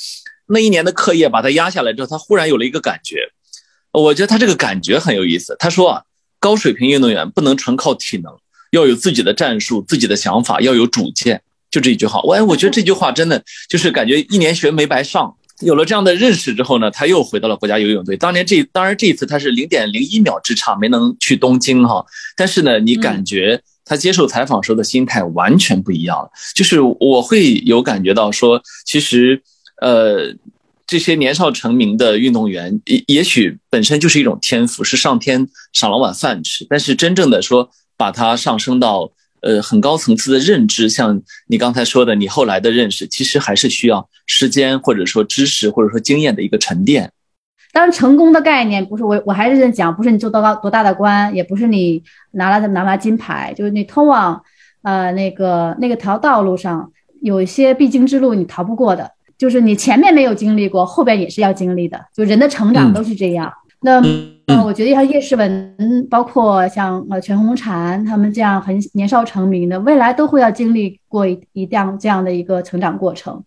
[0.46, 3.30] 那一年的课业把他压下来之后，他忽然有了一个感觉。
[3.92, 5.56] 我觉得他这个感觉很有意思。
[5.58, 6.02] 他说啊，
[6.38, 8.32] 高水平运动员不能纯靠体能，
[8.70, 11.42] 要有自己的战术、自己的想法，要有主见。
[11.70, 15.34] 就这一句话，我哎，我觉得这句话真的就是感觉一年学没白上。
[15.60, 18.16] 有了这样的认识之后呢，他又回到了国家游泳队。
[18.16, 22.04] 当年这当然这一次他是零点零一秒之差没能去东京哈，
[22.36, 26.30] 但是呢，你感觉他接受采访时候的心态完全不一样了。
[26.54, 29.42] 就是我会有感觉到说，其实
[29.80, 30.34] 呃。
[30.88, 36.66] 这些年少成名的运动员，也也许本身就是一种天赋，是上天赏了碗饭吃。
[36.66, 47.12] 但是真正的说，把它上升到呃很高层次的认知，像你刚才说的，你后来的认识，其实还是需要时间，或者说知识，或者说经验的一个沉淀。
[47.70, 54.42] 当然，成功的概念不是我，我还是在讲，不是你做多高多大的官，也不是你拿了拿了金牌，就是你通往
[54.80, 59.17] 呃那个那个条道路上，有一些必经之路，你逃不过的。
[59.38, 61.98] 就是你前面没有经历过，后边也是要经历的。
[62.12, 63.50] 就人的成长都是这样。
[63.80, 64.02] 那
[64.48, 73.40] 呃，我觉得像叶诗文，包括像呃全红婵他们这样很年少成名的，未来都会要经历过一一样这样的一个成长过程。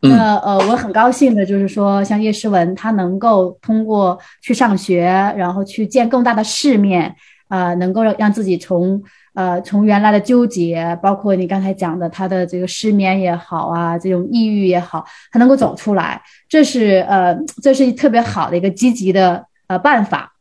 [0.00, 5.04] 那呃，我很高兴的就是说，像叶诗文，她能够通过去上学，
[5.36, 7.14] 然后去见更大的世面，
[7.48, 9.02] 啊，能够让让自己从。
[9.38, 20.32] 呃，从原来的纠结，包括你刚才讲的他的这个失眠也好啊，这种抑郁也好，他能够走出来，这是呃，这是特别好的一个积极的呃办法。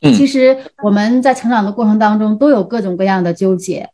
[0.00, 3.88] 其实我们在成长的过程当中都有各种各样的纠结。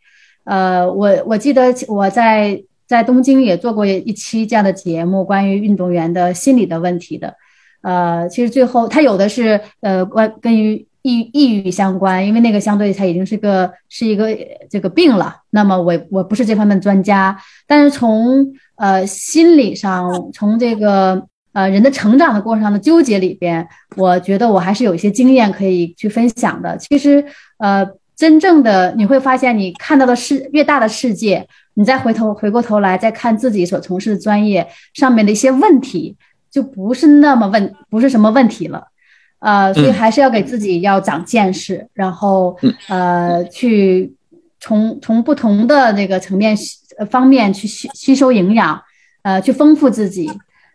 [0.45, 7.35] 呃，我我记得我在在东京也做过一期这样的节目，关于运动员的心理的问题的。
[7.81, 10.87] 呃，其实最后他有的是呃关跟于。
[11.05, 14.35] 抑抑郁相关，因为那个相对它已经是个是一个
[14.71, 15.37] 这个病了。
[15.51, 26.75] 那么我我不是这方面专家，但是从呃心理上，从这个呃人的成长的过程上的纠结里边，我觉得我还是有一些经验可以去分享的。
[26.79, 27.23] 其实
[27.59, 27.87] 呃，
[28.17, 36.17] 真正的你会发现，你看到的世越大的世界，你再回头回过头来再看自己所从事的专业上面的一些问题，
[36.51, 38.89] 就不是那么问不是什么问题了。
[39.45, 44.15] 呃，所以还是要给自己要长见识，然后呃，去
[44.59, 46.57] 从从不同的那个层面
[47.11, 48.81] 方面去吸吸收营养，
[49.23, 50.31] 呃，去丰富自己，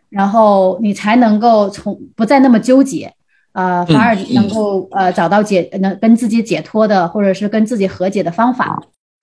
[0.08, 3.12] 然后你才能够从不再那么纠结，
[3.54, 8.80] 呃，反而能够呃找到解能跟自己解脱的，或者是跟自己和解的方法。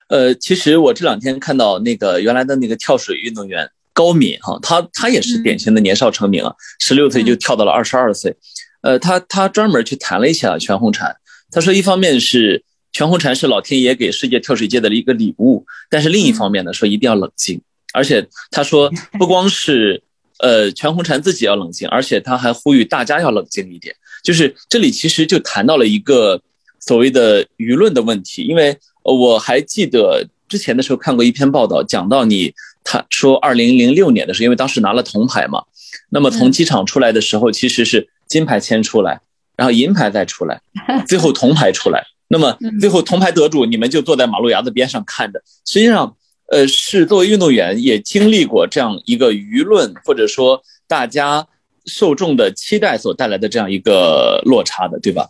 [0.10, 8.36] 呃，其实我这两天看到那个原来的那个跳水运动员高敏哈，他他也是典型的年少成名啊，十六岁就跳到了二十二岁。
[8.82, 11.16] 呃，他他专门去谈了一下全红婵，
[11.52, 17.60] 他说，一方面是全红婵是老天爷给世界跳水界的一个礼物，但是另一方面呢，说一定要冷静，
[17.94, 20.02] 而且他说不光是
[20.40, 23.96] 呃全红婵自己要冷静，而且他还呼吁大家要冷静一点。
[24.24, 26.42] 就是这里其实就谈到了一个
[26.80, 35.64] 所谓的舆论的问题，因为我还记得之前的时候看过一篇报道，讲到你他说二零零六年的时候，因为当时拿了铜牌嘛，
[36.10, 38.08] 那么从机场出来的时候其实是。
[38.28, 39.20] 金牌先出来，
[39.56, 40.62] 然后银牌再出来，
[41.08, 42.04] 最后铜牌出来。
[42.28, 45.42] 那么最后铜牌得主，你们就坐在马路牙子边上看着。
[45.66, 46.16] 实际上，
[46.52, 51.48] 呃，是作为运动员也经历过这样一个舆论或者说大家
[51.86, 55.30] 受众的期待所带来的这样一个落差的，对吧？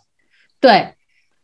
[0.60, 0.88] 对，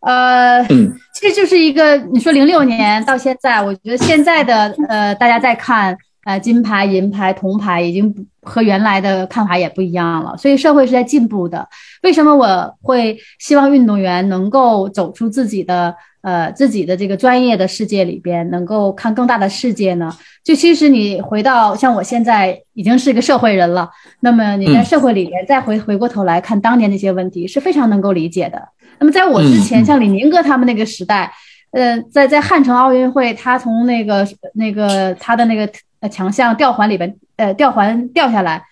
[0.01, 5.97] 呃，嗯，其实就是一个你说零六年到现在，我觉得现在的呃，大家在看。
[6.25, 11.69] 呃，金牌、银牌、铜牌已经和原来的看法也不一样了，所以社会是在进步的。
[12.03, 20.11] 为什么我会希望运动员能够走出自己的呃自己的这个专业的世界里边，能够看更大的世界呢？
[20.43, 23.91] 就其实你回到像我现在已经是一个社会人了，
[24.21, 28.63] 那么你在社会里面再回回过头来看当年那些问题，是非常能够理解的。
[28.99, 31.31] 那么在我之前，像李宁哥他们那个时代。
[31.77, 34.25] 呃，在在汉城奥运会，他从那个
[34.55, 35.69] 那个他的那个
[36.09, 38.63] 强项吊环里边，呃，吊环掉下来，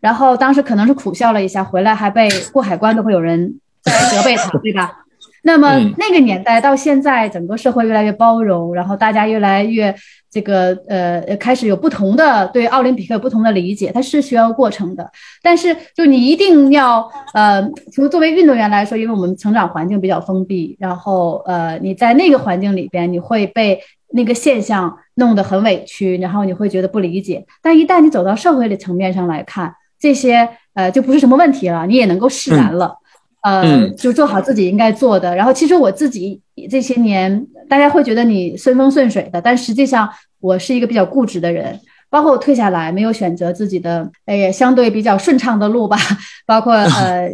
[0.00, 5.02] 然后当时可能是苦笑了一下，回来还被过海关都会有人在责备他，对吧？
[5.42, 9.94] 那么那个年代到现在，整个社会越来越包容，然后大家越来越
[10.28, 15.08] 这个呃开始有不同的对奥林匹克不同的理解，它是需要过程的。
[15.44, 17.62] 但是就你一定要呃，
[17.92, 23.80] 从作为运动员来说，因为我们成长环境比较封闭，然后呃你在那个环境里边，你会被
[24.12, 27.44] 那个现象弄得很委屈，然后你会觉得不理解。
[27.62, 32.96] 但一旦你走到社会的层面上来看，这些呃就不是什么问题了，你也能够释然了。
[33.42, 35.36] 呃，就做好自己应该做的。
[35.36, 40.08] 然后，其实我自己这些年，大家会觉得你顺风顺水的，但实际上
[40.40, 41.78] 我是一个比较固执的人。
[42.08, 45.96] 包括我退下来，没有选择自己的，哎，相对比较顺畅的路吧。
[46.46, 47.30] 包括呃，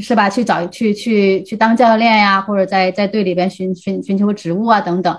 [0.00, 0.28] 是吧？
[0.28, 5.16] 去找去去去当教练呀，或者在在队里边寻寻寻求职务啊等等。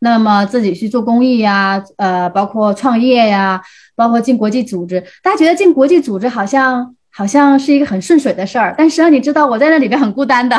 [0.00, 3.62] 那么自己去做公益呀，呃，包括创业呀，
[3.94, 5.00] 包括进国际组织。
[5.22, 6.94] 大家觉得进国际组织好像？
[7.12, 10.56] 好像是一个很顺水的事儿，但实际上你知道我在那里边很孤单的，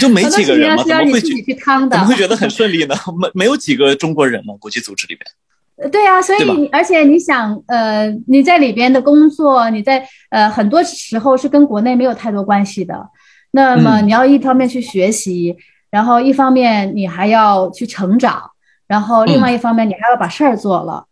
[0.00, 0.84] 就没几个人吗？
[0.84, 1.96] 怎么会去趟的？
[1.96, 2.94] 怎么会觉得很顺利呢？
[3.20, 4.54] 没没有几个中国人嘛？
[4.60, 5.90] 国际组织里边？
[5.90, 13.08] 对呀，所以而且你想，呃，你在里边的工作，你在呃很多时候是跟国内没有太多关系的。
[13.50, 15.56] 那么你要一方面去学习，
[15.90, 18.50] 然后一方面你还要去成长，
[18.86, 21.04] 然后另外一方面你还要把事儿做了。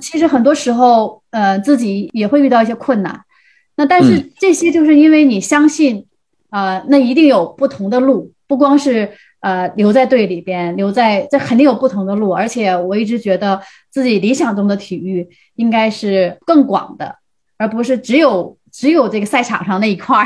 [0.00, 3.20] 其实很多时候，呃，自己也会遇到一些困难。
[3.76, 6.06] 那但是这些就是因为你相信，
[6.50, 13.60] 呃，那一定有不同的路，不光是呃留在队里边，留在这肯定有不同的路，而且我一直觉得
[13.90, 17.16] 自己理想中的体育应该是更广的，
[17.58, 20.24] 而不是只有只有这个赛场上那一块儿。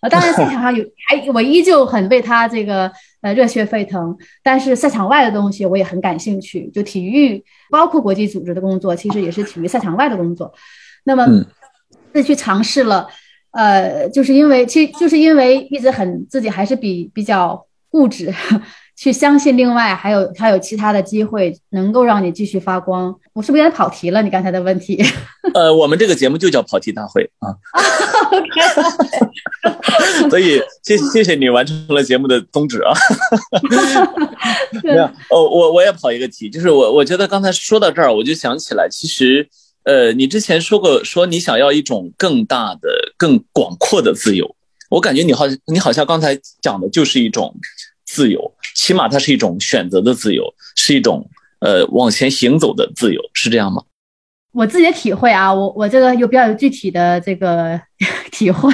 [0.00, 2.90] 呃， 当然赛场上有还我依旧很为他这个
[3.20, 6.68] 呃热血沸腾，但是赛场外的东西我也很感兴趣。
[6.74, 10.52] 就体育，包括国际组织的工作，其实也是体育赛场外的工作。
[11.04, 11.26] 那么。
[12.12, 13.06] 自己去尝试了，
[13.52, 18.34] 呃，就是因为，其实就是因为一直很自己还是比比较固执，
[19.00, 23.18] 去相信另外还有还有其他的机会能够让你继续发光。
[23.32, 24.20] 我是不是有点跑题了？
[24.22, 25.02] 你刚才的问题？
[25.54, 27.48] 呃，我们这个节目就叫跑题大会啊。
[30.28, 32.92] 所以谢谢谢你完成了节目的宗旨啊。
[34.84, 39.48] 没有，哦，我我也跑一个题，就是我我觉得刚才说到这儿，我就想起来，其实。
[39.84, 44.54] 呃，你之前说过，说你想要一种更大的、更广阔的自由。
[44.90, 47.54] 我感觉你好，你好像刚才讲的就是一种
[48.12, 50.44] 自由，起码它是一种选择的自由，
[50.74, 51.24] 是一种
[51.60, 53.82] 呃往前行走的自由，是这样吗？
[54.52, 57.80] 我自己的体会啊，我我这个有比较有具体的这个
[58.32, 58.68] 体会。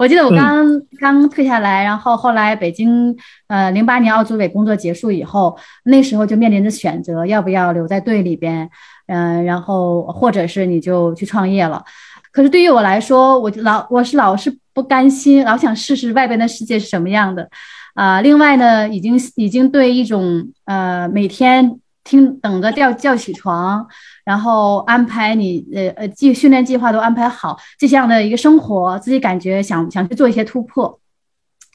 [0.00, 3.16] 我记得我刚刚退下来，然后后来北京
[3.46, 8.68] 呃零八年奥组委工作结束以后，那时候就面临着选择，要不要留在队里边。
[9.06, 11.84] 嗯，然后或者是你就去创业了，
[12.32, 17.48] 可是对于我来说，我老我是老是不甘心，老想试试外边的世界是什么样的，
[17.94, 23.86] 啊，另外呢，已经已经对一种呃每天听等着叫叫起床，
[24.24, 30.98] 然后安排你呃呃计训练计划都安排好这样的一个生活，自己感觉想想去做一些突破。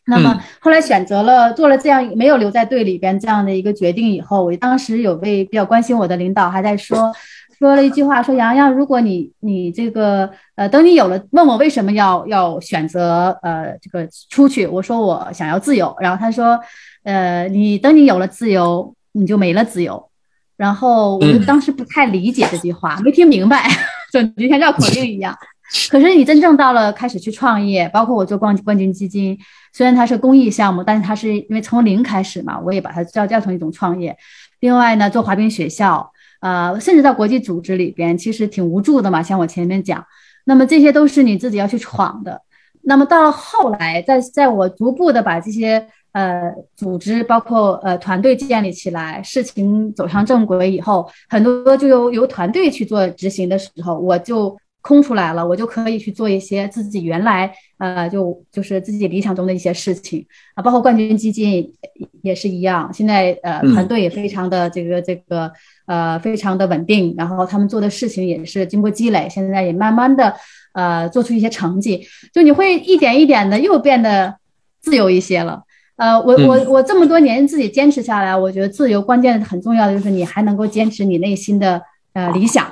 [0.09, 7.13] 那么后来选择了做了这样没有留在队里边这样的一个决定以后，我当时有位比较关心我的领导还在说
[7.57, 16.59] 说了一句话，说洋洋，如果你你这个呃等你有了问我为什么要要选择呃这个出去，我说我想要自由，然后他说
[17.03, 20.09] 呃你等你有了自由你就没了自由，
[20.55, 23.67] 然后我就当时不太理解这句话，没听明白，
[24.13, 25.35] 就就像绕口令一样。
[25.89, 29.37] 可是你真正到了开始去创业，包括我做冠冠军基金，
[29.73, 34.15] 虽然它是公益项目，但是它是因为从零开始嘛，我也把它叫叫成一种创业。
[34.61, 36.09] 另外呢，做滑冰学校，
[36.41, 39.21] 呃，甚至在国际组织里边，其实挺无助的嘛。
[39.21, 40.05] 像我前面讲，
[40.45, 42.41] 那么这些都是你自己要去闯的。
[42.83, 54.57] 那么到了后来，在在我逐步的把这些呃组织，包括呃团队建立起来，事情走上正轨以后，很多就由由团队去做执行的时候，我就。
[54.87, 60.25] 空出来了，我就可以去做一些自己原来呃就就是自己理想中的一些事情
[60.55, 61.73] 啊，包括冠军基金
[62.21, 62.89] 也是一样。
[62.93, 65.51] 现在呃团队也非常的这个这个
[65.87, 70.33] 呃非常的稳定，然后他们做的事情也是经过积累，现在也慢慢的
[70.71, 72.07] 呃做出一些成绩。
[72.33, 74.35] 就你会一点一点的又变得
[74.79, 75.63] 自由一些了。
[75.97, 81.81] 呃，我我我这么多年自己坚持下来，我觉得自由关键很重要的就是你还能够坚持你内心的
[82.13, 82.65] 呃理想。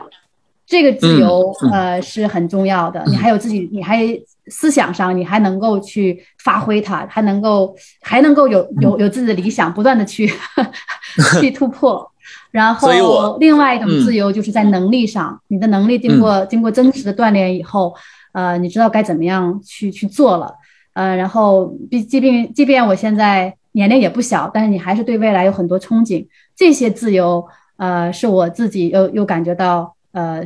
[0.67, 4.07] 这个自由呃是很重要的，你还有自己，你还
[4.47, 10.31] 思想上你还能够去发挥它，还能够还能够有有有自己的理想，不断的去
[11.39, 12.11] 去突破。
[12.51, 17.93] 然后另外一种自由就是在能力上，你的能力经过经过真实的锻炼以后，
[18.31, 20.53] 呃，你知道该怎么样去去做了。
[20.93, 26.25] 呃，然后毕即便即便我现在年龄也不小，但是你还是对未来有很多憧憬。
[26.55, 27.45] 这些自由，
[27.77, 30.43] 呃，是我自己又又感觉到，呃，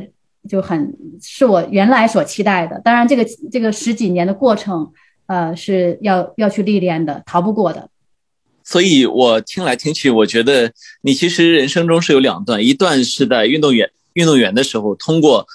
[0.48, 0.92] 就很
[1.22, 2.80] 是我原来所期待的。
[2.84, 4.92] 当然，这个这个十几年的过程，
[5.26, 7.88] 呃，是要要去历练的，逃不过的。
[8.64, 15.46] 所以我听来听去，我觉得你其实人生中是有两段，一段是在运动员运动员的时候，通过。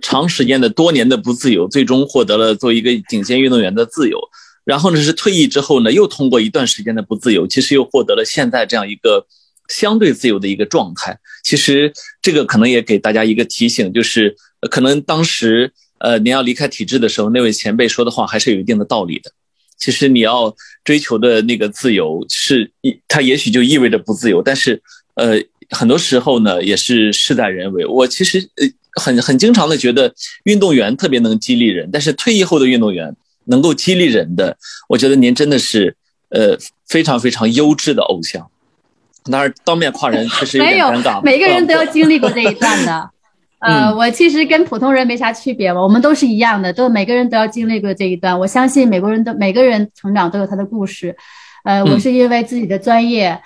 [0.00, 4.16] 长时间的多年的不自由，最终获得了做一个顶尖运动员的自由。
[4.62, 9.26] 然后呢，是退役之后呢，又通过一段时间的不自由，其实又获得了现在这样一个
[9.68, 11.18] 相对自由的一个状态。
[11.44, 14.34] 其实这个可能也给大家一个提醒，就是
[14.70, 19.30] 可能当时呃您要离开体制的时候，那位前辈说的话还是有一定的道理的。
[19.78, 24.82] 其实你要追求的那个自由，是一它也许就意味着不自由，但是
[25.14, 25.40] 呃
[25.70, 27.86] 很多时候呢，也是事在人为。
[27.86, 28.66] 我其实呃。
[28.94, 30.12] 很很经常的觉得
[30.42, 33.14] 运动员特别能激励人，但是退役后的运动员
[33.44, 34.58] 能够激励人的，
[34.88, 35.94] 我觉得您真的是
[36.30, 36.58] 呃
[36.88, 38.50] 非常非常优质的偶像。
[39.30, 41.22] 当然，当面夸人确实有点尴尬。
[41.22, 43.10] 每个人都要经历过这一段的。
[43.60, 48.38] 呃，我其实跟普通人没啥区别嘛，我们都是一样的，都每个人都要经历过这一段。
[48.38, 51.16] 我相信每个人都每个人成长都有他的故事。
[51.64, 53.40] 呃，我是因为自己的专业。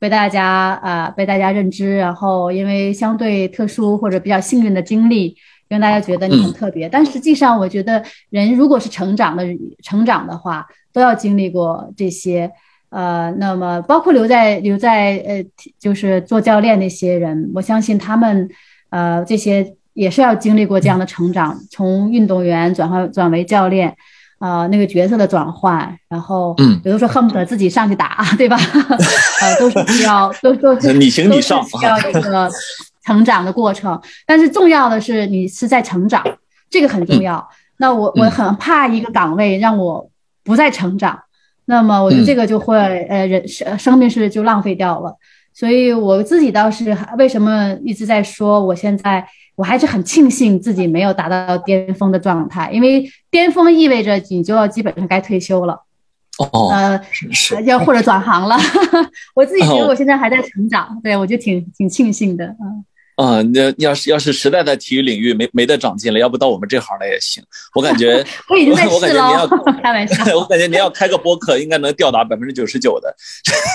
[0.00, 5.36] 被大家呃，被大家认知，然后因为相对特殊或者比较幸运的经历，
[5.66, 6.88] 让大家觉得你很特别。
[6.88, 9.44] 但实际上，我觉得人如果是成长的
[9.82, 12.48] 成长的话，都要经历过这些。
[12.90, 15.44] 呃，那么包括留在留在呃，
[15.78, 18.48] 就是做教练那些人，我相信他们
[18.90, 23.96] 呃这些也是要经历过这样的成长，从运动员转换转为教练。
[24.40, 28.56] 啊，那个角色的转换，然后，嗯，比如说恨不得自己上去打， 对吧？
[29.42, 32.48] 呃，都是需要，都都是你行你上，需要一个
[33.04, 34.00] 成长的过程。
[34.24, 36.22] 但是重要的是你是在成长，
[36.70, 37.48] 这个很重要。
[37.78, 40.08] 那我我很怕一个岗位让我
[40.44, 41.18] 不再成长，
[41.68, 45.16] 那么我觉得这个就会呃人生生命是就浪费掉了。
[45.54, 49.24] 所以我自己倒是为什么一直在说我现在。
[49.58, 55.82] 我还是很庆幸自己没有达到巅峰的状态，因为巅峰意味着你就要基本上该退休了，
[56.38, 57.00] 哦，呃，
[57.64, 58.56] 要或者转行了。
[59.34, 62.84] 我自己觉得我现在还在成长，对我就挺挺庆幸的，嗯。
[63.18, 67.42] 啊，那要是要是实在在体育领域没没得长进了，要不到我们这行来也行。
[67.74, 69.48] 我感觉 我已经在我感觉您要
[69.82, 73.12] 开玩笑，我感觉您要开个播客，应该能吊打百分之九十九的。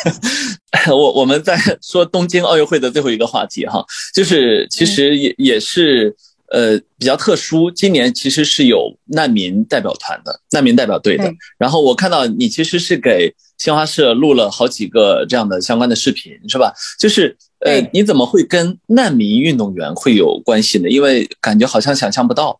[0.87, 3.85] 我我们在说东京奥运会的最后一个话题哈，
[4.15, 6.15] 就是其实也也是
[6.49, 11.29] 呃比较特殊，今年其实是有难民代表团的难民代表队的。
[11.57, 16.73] 然后我看到你其实是给新华社录了好几个这样的相关的视频，是吧？
[16.99, 17.35] 就是。
[17.65, 20.89] 呃，你怎么会跟难民运动员会有关系呢？
[20.89, 22.59] 因为感觉好像想象不到。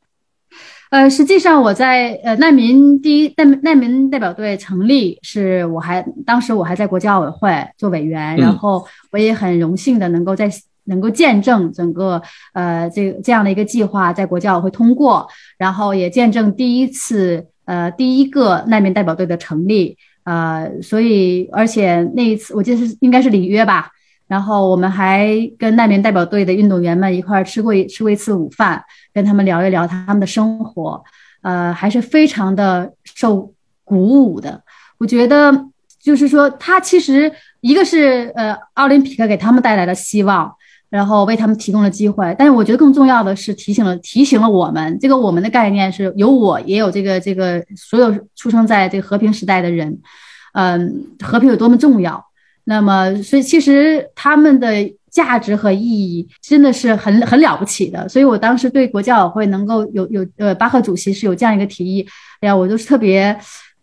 [0.92, 10.50] 呃，实际上我在呃难民第一难难民代表队成立，是我还当时我还在国际奥委会做委员，然后我也很荣幸的能够在
[10.86, 12.22] 能够见证整个
[12.54, 15.28] 呃这这样的一个计划在国际奥委会通过，
[15.58, 23.90] 然后也见证第一次呃第一个难民代表队的成立，呃，所以而且那一次我记得是应该是里约吧。
[24.26, 28.82] 然后我们还跟难民代表队的运动员们一块儿吃过一吃过一次午饭，
[29.14, 31.04] 跟他们聊一聊他们的生活，
[31.42, 33.54] 呃，还是非常的受
[33.84, 34.64] 鼓舞的。
[34.98, 35.66] 我觉得
[36.02, 40.52] 就是说，他其实一个是呃，奥林匹克给他们带来了希望，
[40.94, 42.36] 然后为他们提供了机会。
[42.38, 50.00] 但是我觉得更重要的是提醒了提醒了我们，这个我们的概念是有我也有这个这个所有出生在这个和平时代的人，
[50.54, 52.24] 嗯，和平有多么重要。
[52.66, 58.08] 那么，所以其实他们的价值和意义真的是很很了不起的。
[58.08, 62.08] 所以我当时对国际奥委会能够有有呃巴赫主席是有这样一个提议，
[62.40, 63.36] 哎呀，我都是特别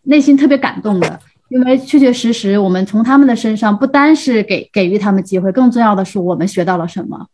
[0.03, 1.19] 内心特别感动的，
[1.51, 7.27] 因为确确实实我们从他们的身上不单是给给予他们机会，更重要的是我们学到了什么。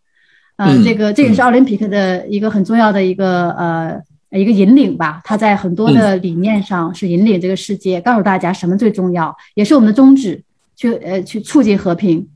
[0.57, 4.01] 嗯，这个这也是奥林匹克的一个很重要的一个呃
[4.31, 5.21] 一个引领吧。
[5.23, 10.43] 他在很多的理念上是引领这个世界，告诉大家什么最重要，也是我们的宗旨。
[10.75, 12.27] 去呃，去促进和平。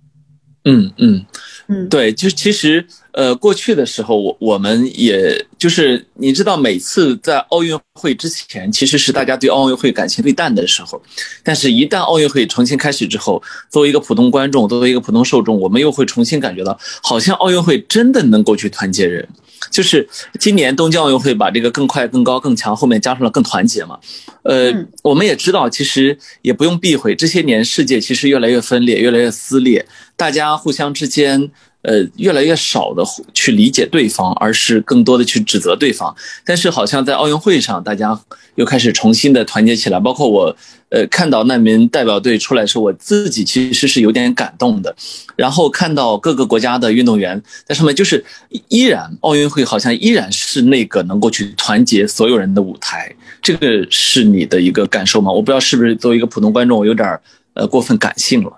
[0.64, 1.26] 嗯嗯
[1.68, 11.02] 嗯，对，就其实呃，过去的时候，我我们也就是你知道，每次在奥运会之前，其实是大家对奥运会感情最淡的时候。
[11.44, 19.28] 但是，一旦奥运会重新开始之后，作为一个普通观众，作为一个普通受众，我们又会重新感觉到，好像奥运会真的能够去团结人。
[19.70, 20.08] 就是
[20.40, 24.00] 今年东京奥运会把这个更快、更高、更强后面加上了更团结嘛。
[24.44, 29.86] 呃，我们也知道，其实也不用避讳，这些年世界其实越来越分裂，越来越撕裂，
[30.16, 31.52] 大家互相之间。
[31.84, 33.04] 呃，越来越少的
[33.34, 36.16] 去理解对方，而是更多的去指责对方。
[36.46, 38.20] 但是好像在奥运会上，大家
[38.56, 40.00] 又开始重新的团结起来。
[40.00, 40.56] 包括我，
[40.90, 44.96] 呃，看到难民代表队出来时候，我自己其实是有点感动的。
[45.36, 48.24] 然后看到各个国家的运动员在上面，就是
[48.68, 53.12] 依然奥运会好像依然是那个能够去团结所有人的舞台。
[53.42, 55.32] 这个是你的一个感受吗？
[55.32, 57.20] 我不知道是不是作为一个普通观众，我有点
[57.56, 58.54] 呃过分感性了。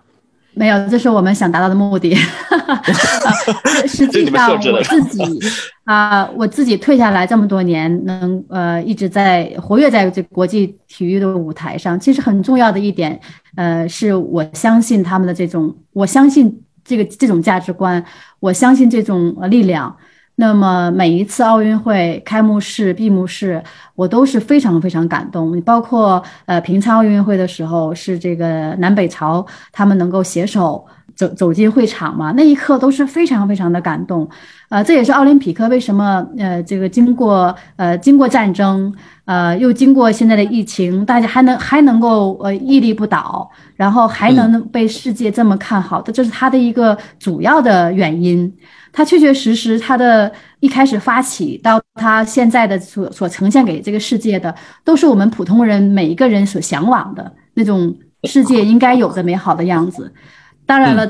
[0.55, 2.15] 没有，这是我们想达到的目的。
[3.87, 5.39] 实际上，我自己
[5.83, 11.99] 啊，我自己退下来这么多年，能呃一直在活跃在这国际体育的舞台上。
[11.99, 13.19] 其实很重要的一点，
[13.55, 18.03] 呃，是我相信他们的这种，我相信这个这种价值观，
[18.39, 19.95] 我相信这种力量。
[20.35, 23.63] 那么每一次奥运会开幕式、闭幕式，
[23.95, 25.61] 我都是非常非常感动。
[25.61, 30.83] 包括呃平昌奥运会的时候，是这个南北朝他们能够携手
[31.15, 34.27] 走走进会场嘛，那一刻都是非常非常的感动。
[34.73, 38.91] 呃，这也是奥林匹克为什么呃这个经过呃经过战争，
[39.25, 48.51] 呃又经过现在的疫情，大家还能还能够呃屹立不倒，然后还能被世界这么看好的，这是它的一个主要的原因。
[48.91, 60.11] 它确确实实，它的一开始发起到它现在的所所呈现给这个世界的，都是我们普通人每一个人所向往的那种世界应该有的美好的样子。
[60.65, 61.07] 当然了，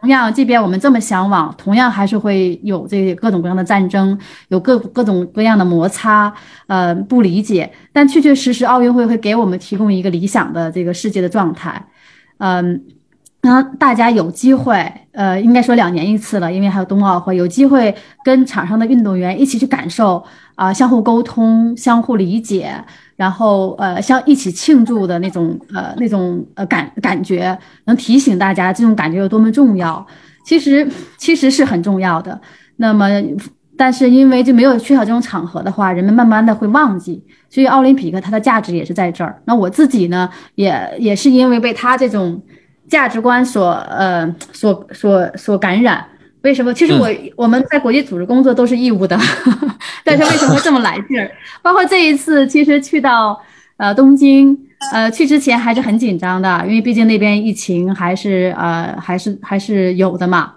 [0.00, 6.32] 同样，即便我们这么向往，同样还是会有这各种各样的战争，有各各种各样的摩擦，
[6.66, 7.70] 呃，不理解。
[7.92, 11.86] 但确确实实，奥运会会给我们提供一个理想的这个世界的状态，
[12.38, 12.82] 嗯。
[13.42, 20.22] 那大家有机会，呃，应该说两年一次了，因为还有冬奥会，有机会跟场上的运动员一起去感受
[20.56, 22.70] 啊，相互沟通、相互理解，
[23.20, 30.06] 然后呃，像一起庆祝的那种呃那种呃感感觉，能提醒大家这种感觉有多么重要。
[30.42, 32.40] 其实其实是很重要的。
[32.76, 33.06] 那么，
[33.76, 37.22] 但是因为就没有缺少这种场合的话，人们慢慢的会忘记。
[37.50, 39.42] 所以奥林匹克它的价值也是在这儿。
[39.44, 42.42] 那我自己呢，也也是因为被他这种。
[42.88, 46.04] 价值观所呃所所所感染，
[46.42, 46.72] 为什么？
[46.72, 49.18] 其实我我们在国际组织工作都是义务的，
[50.04, 51.30] 但是为什么会这么来劲儿？
[51.62, 53.38] 包括这一次，其实去到
[53.76, 54.56] 呃东京，
[54.92, 60.54] 呃去之前还是很紧张的，因为毕竟那边疫情还是呃还是还是有的嘛，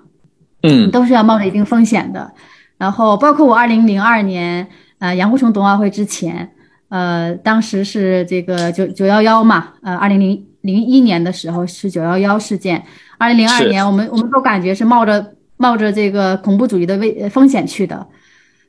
[0.61, 2.31] 嗯，都是要冒着一定风险的。
[2.77, 4.67] 然后包括我二零零二年
[4.99, 6.49] 呃杨虎城冬奥会之前，
[6.89, 10.45] 呃当时是这个九九幺幺嘛，呃二零零。
[10.63, 12.81] 零一年的时候是九幺幺事件，
[13.17, 18.05] 二零零二年我们我们都感觉是冒着冒着这个恐怖主义的危风险去的，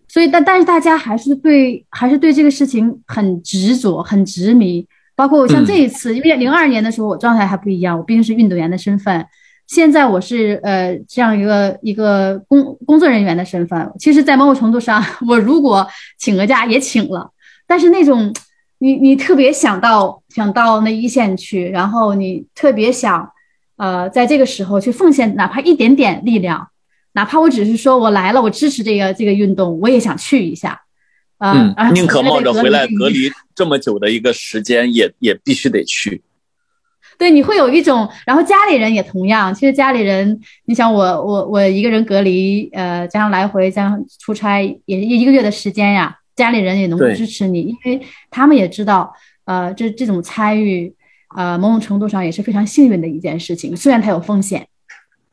[0.06, 4.86] 所以但但是大家还是对还是对这个事情很执着很执迷，
[5.16, 9.26] 包括我像这一次，因为零二年的时候我状态还不一样，我毕竟是运动员的身份，
[9.66, 15.86] 现在我是呃这样一个一个工工作人员的身份，其实，在某种程度上， 我如果
[16.18, 17.30] 请个假也请了，
[17.66, 18.32] 但是那种。
[18.78, 23.26] 你你特别想到想到那一线去，然后你特别想，
[23.76, 26.68] 呃，在这个时候去奉献哪怕一点点力量，
[27.14, 30.80] 哪怕我只是说我来了，我支持这个这个运动，我也想去一下，
[31.38, 36.22] 嗯，宁可冒着回来隔离这么久的一个时间，也也必须得去。
[37.16, 39.54] 对，你会有一种，然后家里人也同样。
[39.54, 46.18] 其实家里人，你想我我我一个人隔离，呃，加上来回加上出差，也一个月的时间呀。
[46.34, 50.92] 家里人也能够支持你，因为他们也知道，呃，这这种参与，
[51.36, 54.66] 呃，某种程度上也是非常幸运的一件事情，虽然它有风险。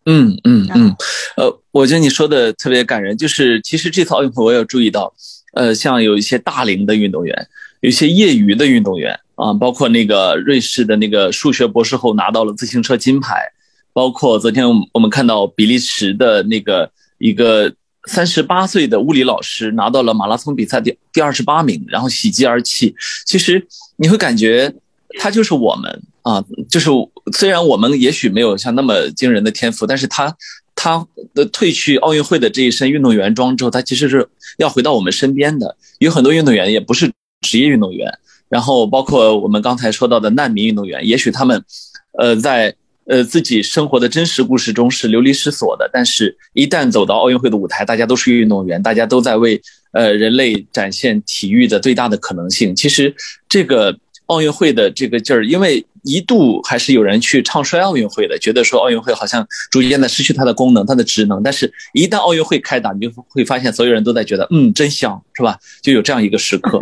[0.05, 0.95] 嗯嗯嗯，
[1.37, 5.13] 呃，我觉得你说的特别感人，就是其实这次奥运会我有注意到，
[5.53, 7.47] 呃，像有一些大龄的运动员，
[7.81, 13.51] 有一些业余的运动员啊，包括那个瑞士的那个数学博士后拿到了自行车金牌，
[13.93, 17.73] 包括昨天我们看到比利时的那个一个。
[18.07, 22.95] 三十八岁的物理老师拿到了马拉松比赛第第二十八名，然后喜极而泣。
[23.27, 23.63] 其实
[23.97, 24.73] 你会感觉
[25.19, 26.89] 他就是我们啊，就是
[27.33, 30.35] 虽然我们也许没有像那么惊人的天赋，但是他
[30.75, 35.75] 他的褪去奥运会的这一身运动员装之后，他其实是要回到我们身边的。
[35.99, 37.11] 有很多运动员也不是
[37.41, 38.11] 职业运动员，
[38.49, 41.63] 然后包括我们刚才说到的难民运动员，也许他们
[42.17, 42.75] 呃在。
[43.05, 49.59] 呃，自己生活的真实故事中是流离失所的，但是，一旦走到奥运会的舞台，大家都是运动员，大家都在为
[49.91, 52.75] 呃人类展现体育的最大的可能性。
[52.75, 53.13] 其实，
[53.49, 53.97] 这个
[54.31, 61.43] 奥运会的这个劲儿，因为一度还是有人去唱衰奥运会的，觉得说奥运会好像逐渐的失去它的功能、它的职能。
[61.43, 65.59] 但是，一旦奥运会开打，你就会发现所有人都在觉得，嗯，真香，是吧？
[65.81, 66.79] 就有这样一个时刻。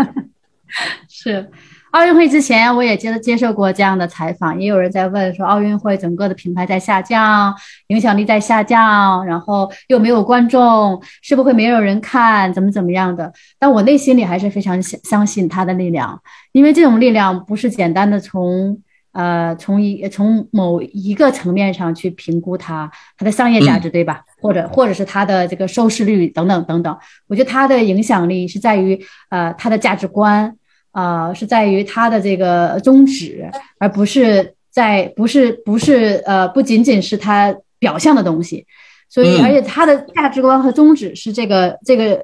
[1.09, 1.49] 是。
[1.91, 7.53] 奥运会之前，我也接接受过这样的采访，也有人在问说，奥运会整个的品牌在下降，
[7.87, 13.33] 影响力在下降，然后又没有观众，是不是会没有人看，怎么怎么样的？
[13.57, 16.21] 但我内心里还是非常相相信它的力量，
[16.51, 18.79] 因为这种力量不是简单的从
[19.13, 24.21] 呃从一从某一个层面上去评估它它的商业价值，对吧？
[24.39, 26.95] 或者或者是它的这个收视率等等等等，
[27.27, 30.55] 我觉得它的影响力是在于呃它的价值观。
[30.91, 38.65] 啊，是在于它的这个宗旨，而不是在不是不是呃，不仅仅是它表象的东西。
[39.07, 42.23] 所以，而且它的价值观和宗旨是这个这个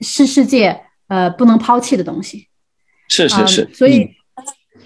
[0.00, 2.48] 是世界呃不能抛弃的东西。
[3.08, 3.68] 是是是。
[3.72, 4.10] 所以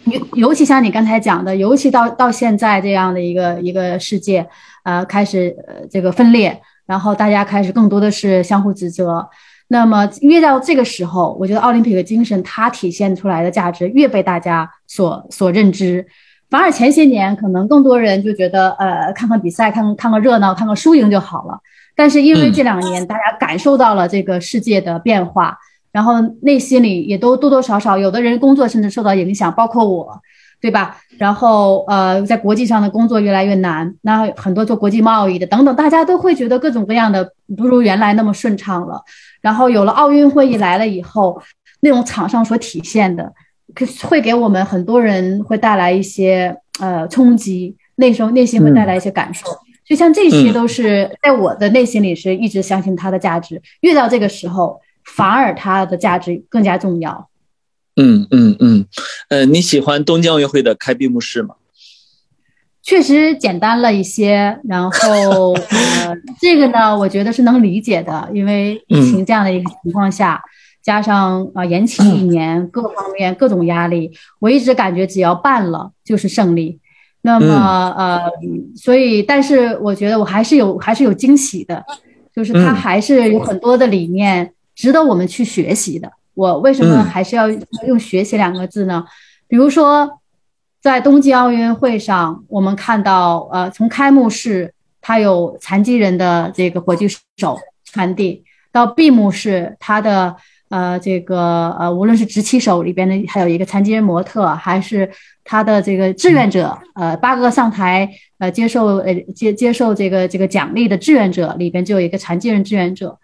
[0.05, 4.47] 尤尤其像你刚才讲的，尤其到到现在这样的一个一个世界，
[4.85, 9.29] 呃，开始呃这个分裂，然后大家开始更多的是相互指责。
[9.69, 16.07] 那么越到这个时候，我觉得奥林匹克精神它体现出来的价值越被大家所所认知。
[16.51, 21.61] 反而前些年可能更多人就觉得，呃，看看比赛，看看个热闹，看看输赢就好了。
[21.95, 25.59] 但是因为这两年大家感受到了这个世界的变化，
[25.93, 30.19] 然后内心里也都多多少少，有的人工作甚至受到影响，包括我。
[30.61, 30.97] 对吧？
[31.19, 39.03] 然后呃，在国际上的工作越来越难，那很多做国际贸易的等等，大家都会觉得各种各样的不如原来那么顺畅了。
[39.41, 41.41] 然后有了奥运会一来了以后，
[41.81, 43.33] 那种场上所体现的，
[44.09, 49.47] 会给我们很多人会带来一些呃冲击，那时候内心会带来一些感受。
[49.85, 57.29] 就像这些都是在我的内心里是一直相信它的价值，越到这个时候，反而它的价值更加重要。
[57.99, 58.87] 嗯嗯嗯，
[59.29, 61.57] 呃，你喜欢东京奥运会的开闭幕式吗？
[62.81, 70.41] 确实简单了一些，然后呃，这个呢，我觉得是能理解的，因为疫情这样的一个情况下，
[70.83, 76.79] 加上啊延期一年，各方面各种压力，我一直感觉只要办了就是胜利。
[77.21, 78.21] 那么呃，
[78.77, 81.85] 所以但是我觉得我还是有还是有惊喜的，
[82.35, 86.11] 就是它还是有很多的理念值得我们去学习的。
[86.39, 87.51] 我为什么还是要
[87.89, 89.05] 用“学习”两个字呢？
[89.49, 90.21] 比如说，
[90.81, 100.37] 在冬季奥运会上，我们看到，呃，从开幕式它有残疾人的这个火炬手传递，到闭幕式它的
[100.69, 105.11] 呃这个呃，无论是执旗手里边的还有一个残疾人模特，还是
[105.43, 108.09] 他的这个志愿者，呃，八个上台
[108.39, 113.19] 呃接受呃接接受这个这个奖励的志愿者里边就有一个残疾人志愿者。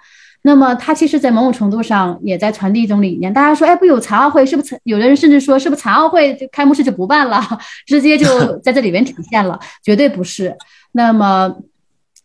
[0.47, 3.33] 那么，它其实，在某种程度上也在传递一种理念。
[3.33, 4.79] 大家说，哎，不有残奥会，是不是？
[4.85, 7.41] 有的人甚至说，是不是残奥会开幕式就不办了，
[7.87, 9.59] 直接就 在这里边体现了？
[9.83, 10.55] 绝对不是。
[10.93, 11.57] 那么，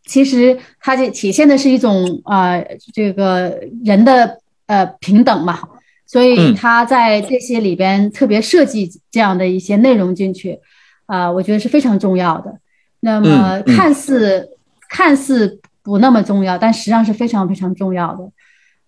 [0.05, 2.61] 其实它就体现的是一种啊，
[2.93, 5.57] 这个人的呃平等嘛。
[6.05, 10.59] 所以，他在这些里边特别设计这样的一些内容进去，
[11.05, 12.53] 啊，我觉得是非常重要的。
[12.99, 14.49] 那么，看似
[14.89, 15.61] 看似。
[15.83, 18.29] 不那么重要，但实际上是非常非常重要的，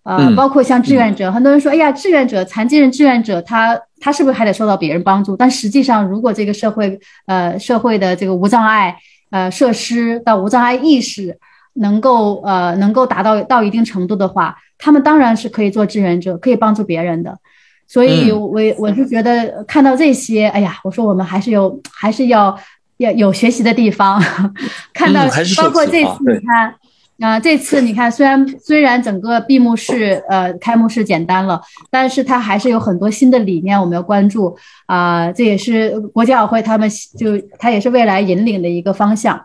[0.04, 5.36] 呃，包括像志愿者，很多人说，哎呀，志愿者、残疾人志愿者，他他是不是还得受到别人帮助？
[5.36, 8.96] 但实际上，如果这个社会，呃，社会的这个无障碍，
[9.30, 11.38] 呃，设施到无障碍意识
[11.74, 17.38] 能够，呃，能够达到到一定程度的话，他们当然是可以做志愿者，可以帮助别人的。
[17.86, 22.58] 所以，我我是觉得看到这些，哎呀，我说我们还是有，还是要
[22.96, 24.20] 要有学习的地方。
[24.92, 25.20] 看到
[25.56, 26.74] 包括这次你看。
[27.22, 34.56] 啊，这次你看，虽然虽然整个闭幕式、呃开幕式简单了，但是它还是有很多新的理念我们要关注
[34.86, 35.30] 啊。
[35.30, 39.40] 这也是国际奥会他们就它也是未来引领的一个方向。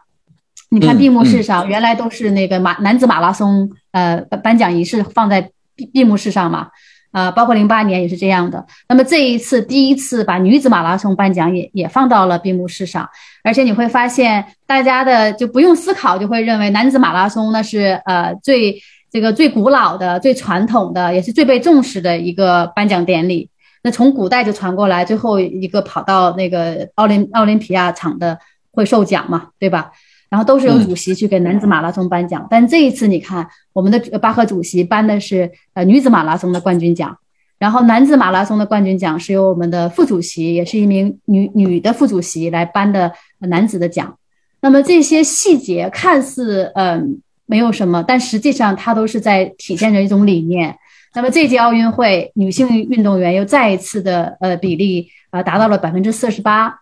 [0.69, 6.69] 你看闭幕式上原来都是那个马男子马拉松呃颁奖仪式放在闭闭幕式上嘛。
[7.11, 8.65] 啊，包括零八年也是这样的。
[8.87, 13.09] 那么这一次第一次把女子马拉松颁奖也也放到了闭幕式上，
[13.43, 23.49] 而且你会发现，大家的就不用思考就会认为男子马拉松那是呃最这个最古老的、最传统的，也是最被重视的一个颁奖典礼。
[23.83, 28.37] 那从古代就传过来，最后一个跑到那个奥林奥林匹亚场的
[28.71, 29.91] 会受奖嘛，对吧？
[30.29, 37.17] 然后都是由主席去给男子马拉松颁奖，但这一次你看，我们的巴赫主席颁的是呃女子马拉松的冠军奖，
[37.57, 44.17] 然后男子马拉松的冠军奖是由我们的副主席，也是一名女女的副主席来颁的男子的奖。
[44.59, 50.75] 那么这些细节看似嗯没有什么，但实际上它都是在体现着一种理念。
[51.15, 56.81] 那么这届奥运会女性运动员又再一次的呃比例呃达到了百分之四十八。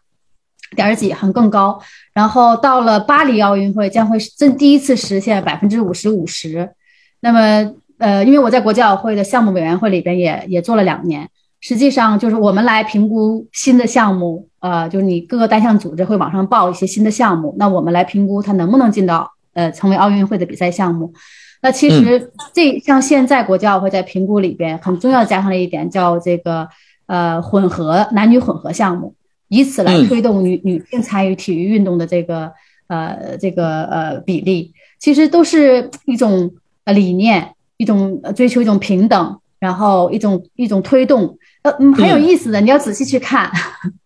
[0.75, 1.79] 点儿几，很更高。
[2.13, 6.71] 然后到了巴黎奥运会，将会真第一次实现百分之五十五十。
[7.19, 21.13] 那么，呃，因为我在国际奥会的项目委员会里边也也做了两年，实际上就是我们来评估新的项目，呃，就是你各个单项组织会往上报一些新的项目，那我们来评估它能不能进到呃成为奥运会的比赛项目。
[21.61, 26.67] 那其实这像现在国际奥会在评估里边很重要加上了一点叫这个
[27.07, 29.15] 呃混合男女混合项目。
[29.47, 32.51] 以此来推动女女性参与体育运动的这个
[32.87, 36.51] 呃这个呃比例，其实都是一种
[36.83, 43.51] 呃理念，一种追求一种平等，然后一种一种推动，呃嗯很有意思的，你要仔细去看，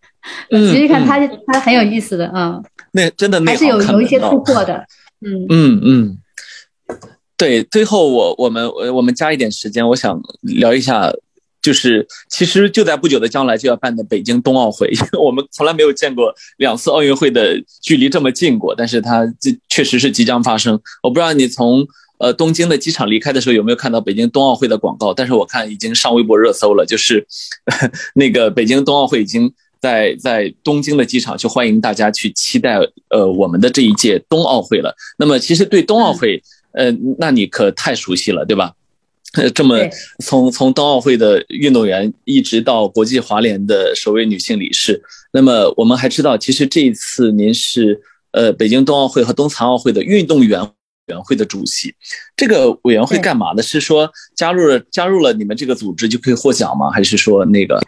[0.50, 2.60] 仔细看它它很有意思的啊，
[2.92, 4.84] 那真的还是有有一些突破的，
[5.20, 5.46] 嗯。
[5.48, 6.18] 嗯嗯，
[7.36, 11.10] 对，最后我我们我们加一点时间，我想聊一下。
[11.62, 14.90] 就是其实就在不久的将来就要办的北京冬奥会，
[15.22, 20.80] 我们从来没有见过两次奥运会的距离这么近过，但是它这确实是即将发生。
[21.02, 21.86] 我不知道你从
[22.18, 27.26] 呃东京的机场离开的时候有没有看到北京冬奥会的广告，但是我看已经上微博热搜了，就是
[28.14, 34.94] 那个北京冬奥会已经在在东京的机场去欢迎大家去期待呃我们的这一届冬奥会了。
[35.18, 36.42] 那么其实对冬奥会，
[36.72, 38.72] 呃，那你可太熟悉了，对吧？
[39.54, 39.78] 这么
[40.24, 45.00] 从从冬奥会的运动员一直到国际滑联的首位女性理事，
[45.32, 48.00] 那么我们还知道，其实这一次您是
[48.32, 50.68] 呃北京冬奥会和冬残奥会的运动员委
[51.14, 51.94] 员会的主席。
[52.36, 53.62] 这个委员会干嘛的？
[53.62, 56.90] 是说加入了加入了你们这个组织就可以获奖吗？
[56.90, 57.80] 还是说那个？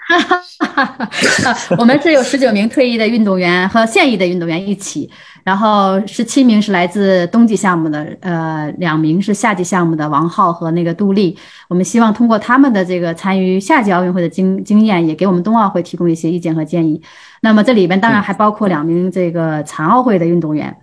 [1.76, 5.10] 我们是有十九名退役的运动员和现役的运动员一起。
[5.44, 11.36] 然后十七名是来自冬季项目的，呃，两名是夏季项目的王浩和那个杜丽。
[11.68, 17.02] 我们希望通过他们的这个参与夏季奥运会的经经验，也给我们冬奥会提供一些意见和建议。
[17.40, 20.76] 那么这里边当然还包括两名这个残奥会的运动员。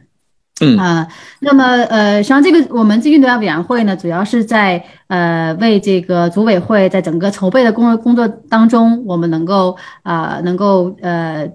[0.61, 1.07] 嗯啊，
[1.39, 11.49] 那么呃，实际上这个我们这运动员委员会呢，主要是在呃为这个组委会在整个筹备的工作工作当中，我们能够啊能够呃。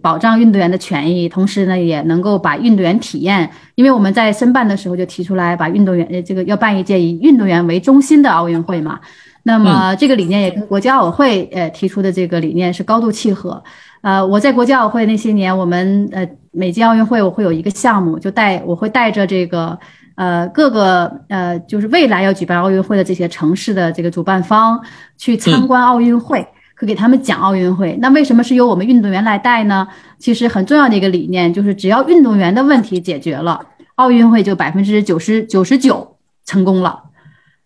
[0.00, 3.50] 保障运动员的权益，同时呢，也能够把运动员体验。
[3.74, 8.98] 因为我们在申办的时候就提出来，把运动员呃这个要办一届以运动员为中心的奥运会嘛。
[9.42, 13.62] 那么这个理念也跟国际奥委会呃提出的这个理念是高度契合。
[14.00, 19.78] 呃，我在国际奥委会那些年，我们呃每届奥运会我会有一个项目，就带我会带着这个
[20.16, 24.82] 呃各个呃就是未来要举办奥运会的这些城市的这个主办方
[25.18, 26.46] 去参观奥运会。
[26.76, 29.88] 可给他们讲奥运会，那为什么是由我们运动员来带呢？
[30.20, 33.60] 其实很重要的一个理念就是，只要运动员的问题解决了，
[33.96, 37.02] 奥运会就百分之九十九十九成功了。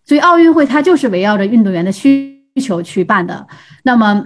[0.04, 3.46] 所以奥运会它就是围绕着运动员的需求去办的。
[3.82, 4.24] 那么。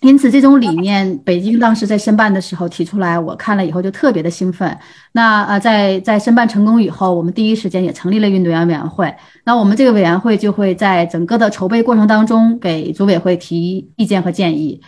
[0.00, 4.74] 因此，这种理念，北京当时在申办的时候提出来，我看了以后就特别的兴奋。
[5.12, 9.14] 那呃，在在申办成功以后，我们第一时间也成立了运动员委员会。
[9.44, 14.80] 那我们这个委员会就会在整个的筹备过程当中给组委会提意见和建议，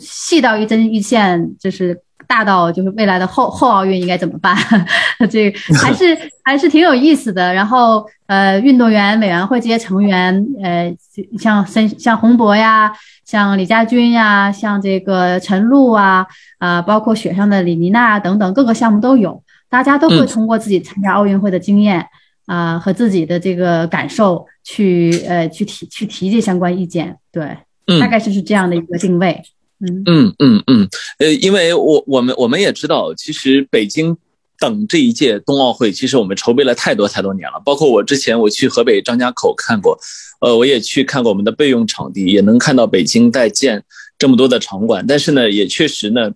[0.00, 2.00] 细到一针一线，就是
[2.30, 4.56] 大到就是未来的后后奥运应该怎么办，
[5.28, 5.50] 这
[5.82, 7.52] 还是 还是挺有意思的。
[7.52, 10.94] 然后呃，运动员委员会这些成员，呃，
[11.36, 12.92] 像申像洪博呀。
[13.24, 16.26] 像李佳军呀，像这个陈露啊，
[16.58, 22.04] 啊，包括雪上的李妮娜等等，各个项目都有，大家都会通过自己参加奥运会的经验
[22.46, 27.56] 啊和自己的这个感受去呃去提去提这相关意见，对，
[28.00, 29.40] 大概就是这样的一个定位。
[29.80, 34.16] 嗯嗯嗯，呃，因为我我们我们也知道，其实北京。
[34.60, 37.58] 等这一届冬奥会，其实我们筹备了太多太多年了。
[37.64, 39.98] 包括我之前我去河北张家口看过，
[40.42, 43.82] 呃，我也去看过我们的备用场地，也能看到北京在建
[44.18, 45.02] 这么多的场馆。
[45.08, 46.30] 但是呢，也确实呢，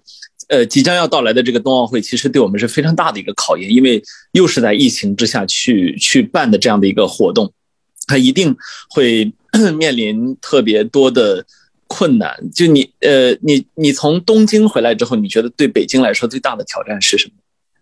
[0.49, 7.53] 呃，即将要到来的这个冬奥会，其实对我们是非常大的一个考验，因为又是在疫情之下去去办的这样的一个活动，
[8.07, 8.57] 它一定
[8.88, 9.30] 会
[9.76, 11.45] 面临特别多的
[11.95, 12.34] 困难。
[12.53, 17.34] 就你，呃，你你从东京回来之后，你觉得对北京来说最大的挑战是什么？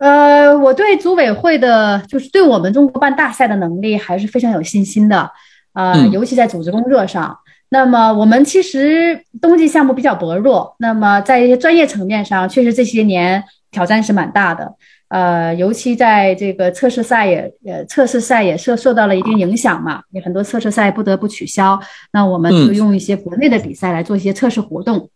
[0.06, 5.30] 呃，我对组委会的，就是对我们中国办大赛的能力还是非常有信心的，
[5.74, 7.38] 呃，尤其在组织工作上。
[7.68, 14.74] 那么我们其实冬季项目比较薄弱，那么在一些专业层面上，确实这些年挑战是蛮大的。
[15.12, 21.78] 呃，尤其在这个测试赛也，呃，测试赛也受受到了一定影响嘛，有很多测试赛不得不取消。
[22.14, 25.10] 那我们就用一些国内的比赛来做一些测试活动。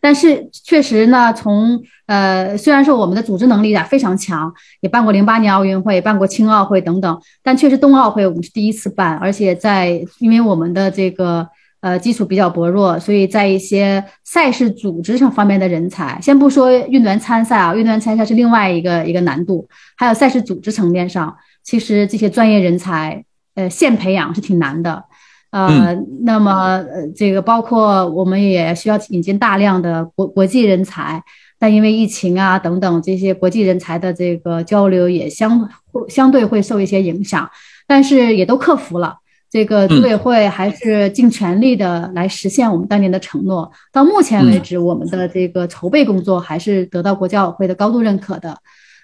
[0.00, 11.48] 但是确实呢，从呃，虽然说我们的组织能力啊非常强，也办过零八年奥运会，办过青奥会等等，但确实冬奥会我们是第一次办，而且在因为我们的这个
[11.80, 23.24] 呃基础比较薄弱，所以在一些赛事组织上方面的人才，先不说运动员参赛啊，运动员参赛是另外一个一个难度，还有赛事组织层面上，其实这些专业人才，
[23.54, 25.04] 呃，现培养是挺难的。
[25.50, 26.52] 呃，那么
[26.92, 31.22] 呃，这个包括我们也需要引进大量的国国际人才，
[31.58, 35.66] 但因为疫情啊等等这些国际人才的这个交流也相
[36.08, 37.48] 相对会受一些影响，
[37.86, 39.16] 但是也都克服了。
[39.50, 43.70] 这个组委会还是尽全力的来实现我们当年的承诺。
[43.92, 48.56] 到目前为止，我们的这个筹备工作还是得到国教委会的高度认可的。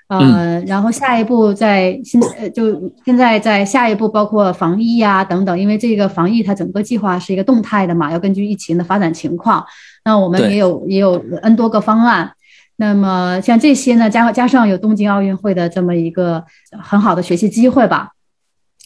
[0.07, 9.64] 呃，然后下一步在现呃，就现在在下一步包括防疫呀等等，因为这个防疫它整个计划是一个动态的嘛，要根据疫情的发展情况。
[10.05, 12.32] 那我们也有也有 N 多个方案。
[12.76, 16.45] 那么像这些呢，加加上有东京奥运会的这么一个
[16.82, 18.11] 很好的学习机会吧，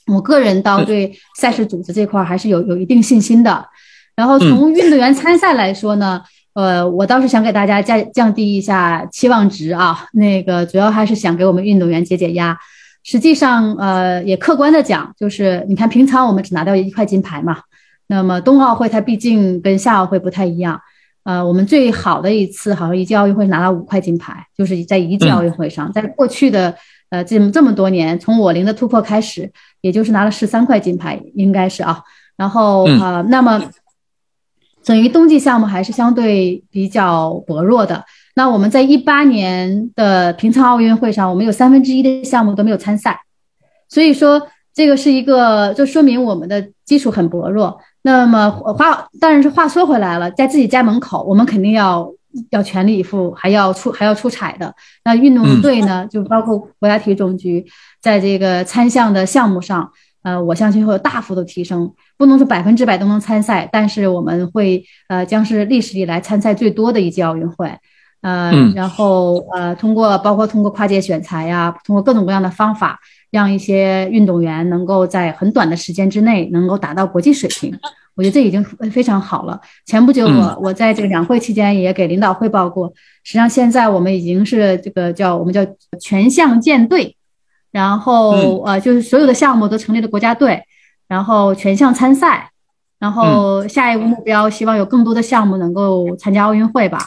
[0.09, 3.65] 我个人倒对赛事组织这块还是有有一定信心的。
[4.17, 6.23] 然后从运动员参赛来说呢。
[6.55, 12.59] 呃，我倒是想给大家降降低一下期望值啊，那个主要还是想给我们运动员解解压。
[13.05, 17.59] 实际上，呃，也客观的讲，就是你看平常我们只拿到一块金牌嘛，
[18.09, 20.81] 那么冬奥会它毕竟跟夏奥会不太一样，
[21.23, 26.75] 呃，我们最好的一次好像一届奥运会拿了五块金牌，就是在一届奥运会上，在过去的
[27.11, 29.51] 呃这么这么多年，从我零的突破开始，
[29.81, 32.03] 也就是拿了十三块金牌，应该是啊，
[32.37, 33.63] 然后呃，那么。
[34.85, 38.03] 等于冬季项目还是相对比较薄弱的。
[38.37, 43.21] 那我们在一八年的平昌奥运会上，我们有三分之一的项目都没有参赛，
[43.91, 47.79] 所以说这个是一个，就说明我们的基础很薄弱。
[48.01, 52.11] 那么话当然是话说回来了，在自己家门口，我们肯定要
[52.51, 54.75] 要全力以赴，还要出还要出彩的。
[55.05, 57.67] 那运动队呢，就包括国家体育总局，
[58.01, 59.91] 在这个参项的项目上。
[60.23, 67.73] 呃，我相信会有大幅度提升，不能说百分之百都能参赛，但是我们会呃将是历史以来参赛最多的一届奥运会，
[68.21, 72.99] 呃，然后呃通过包括通过跨界选材呀，通过各种各样的方法，
[73.31, 77.73] 让一些运动员能够在很短的时间之内能够达到国际水平，
[78.17, 79.61] 我觉得这已经非常好了。
[79.87, 82.89] 前不久我我在这个两会期间也给领导汇报过，
[83.23, 85.65] 实际上现在我们已经是这个叫我们叫
[86.01, 87.15] 全项建队。
[87.71, 90.65] 然后呃，就是所有的项目都成立了国家队，
[91.07, 92.51] 然后全项参赛，
[92.99, 96.99] 然后下一步目标希望有更多的项目能够参加奥运会吧。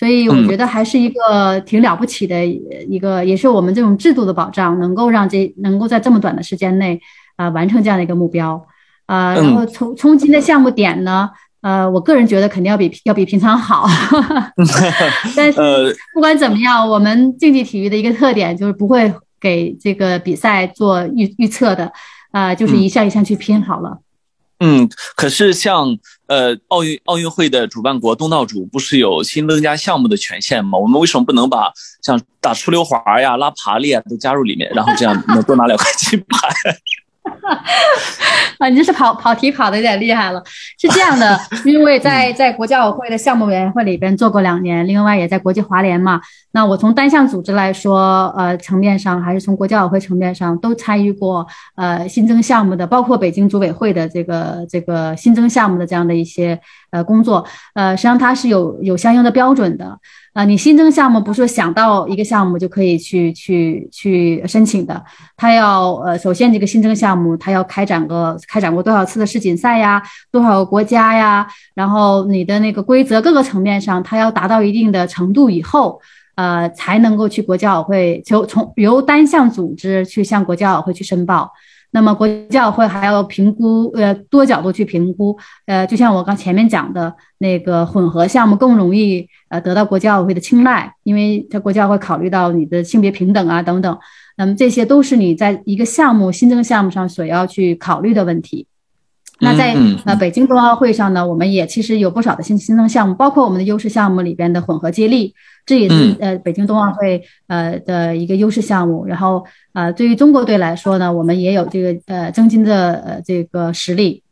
[0.00, 6.98] 所以我觉得还是一个挺了不起的一个，也是我们这种制度的保障，能够让这能够在这么短的时间内
[7.36, 8.66] 啊完成这样的一个目标
[9.04, 9.34] 啊。
[9.34, 11.28] 然后冲冲击的项目点呢，
[11.60, 13.86] 呃，我个人觉得肯定要比要比平常好，
[15.36, 15.60] 但是
[16.14, 19.12] 不管怎么样，我们竞技体育的一个特点就是不会。
[19.42, 21.90] 给这个比赛做预预测的，
[22.30, 23.98] 啊，就是一项一项去拼好了。
[24.58, 24.86] 嗯，
[25.16, 25.96] 可是像
[26.30, 30.78] 呃奥运奥运会的主办国东道主不是有新增加项目的权限吗？
[30.78, 31.72] 我们为什么不能把
[32.02, 36.48] 像打出溜滑呀、拉爬犁啊都加入里面，然后这样能多拿两块金牌？
[38.58, 40.42] 啊，你这是跑跑题跑的有点厉害了。
[40.78, 46.20] 是这样的，因为在在国教委会的项目委员会里边做过两年，另外也在国际华联嘛。
[46.52, 56.60] 那我从单项组织来说，呃，层面上还是从国教委会层面上都参与过，呃，新增项目的，包括北京组委会的这个这个新增项目的这样的一些
[56.90, 59.98] 呃工作，呃，实际上它是有有相应的标准的。
[60.32, 65.04] 啊，你新增项目不是想到一个项目就可以去去去申请的，
[65.36, 76.00] 它要呃，首先这个新增项目它要开展个开展过多少次的世锦赛呀，多少个国家呀，然后你的那个规则各个层面上，它要达到一定的程度以后，
[76.36, 81.50] 呃，才能够去国教委会就从由单项组织去向国教委会去申报。
[81.92, 85.36] 那么国教委会还要评估，呃，多角度去评估，
[85.66, 93.98] 呃，就像我刚前面讲的那个混合项目更容易呃得到国教委会的青睐，因为它国教会考虑到你的性别平等啊等等，
[94.36, 98.66] 那么这些都是你在一个项目新增项目上所要去考虑的问题。
[99.40, 99.74] 那在
[100.04, 105.34] 呃北京冬奥会上呢，我们也其实有不少的新新增项目，包括我们的优势项目里边的混合接力，
[105.64, 109.06] 这也是呃北京冬奥会呃的一个优势项目。
[109.06, 114.22] 然后呃对于中国队来说呢，我们也有这个呃增金的呃这个实力，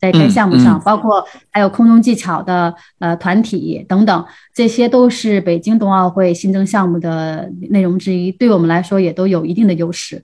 [0.00, 10.22] 在该项目上，包括还有空中技巧的呃团体等等，这些都是北京冬奥会新增项目的内容之一，对我们来说也都有一定的优势。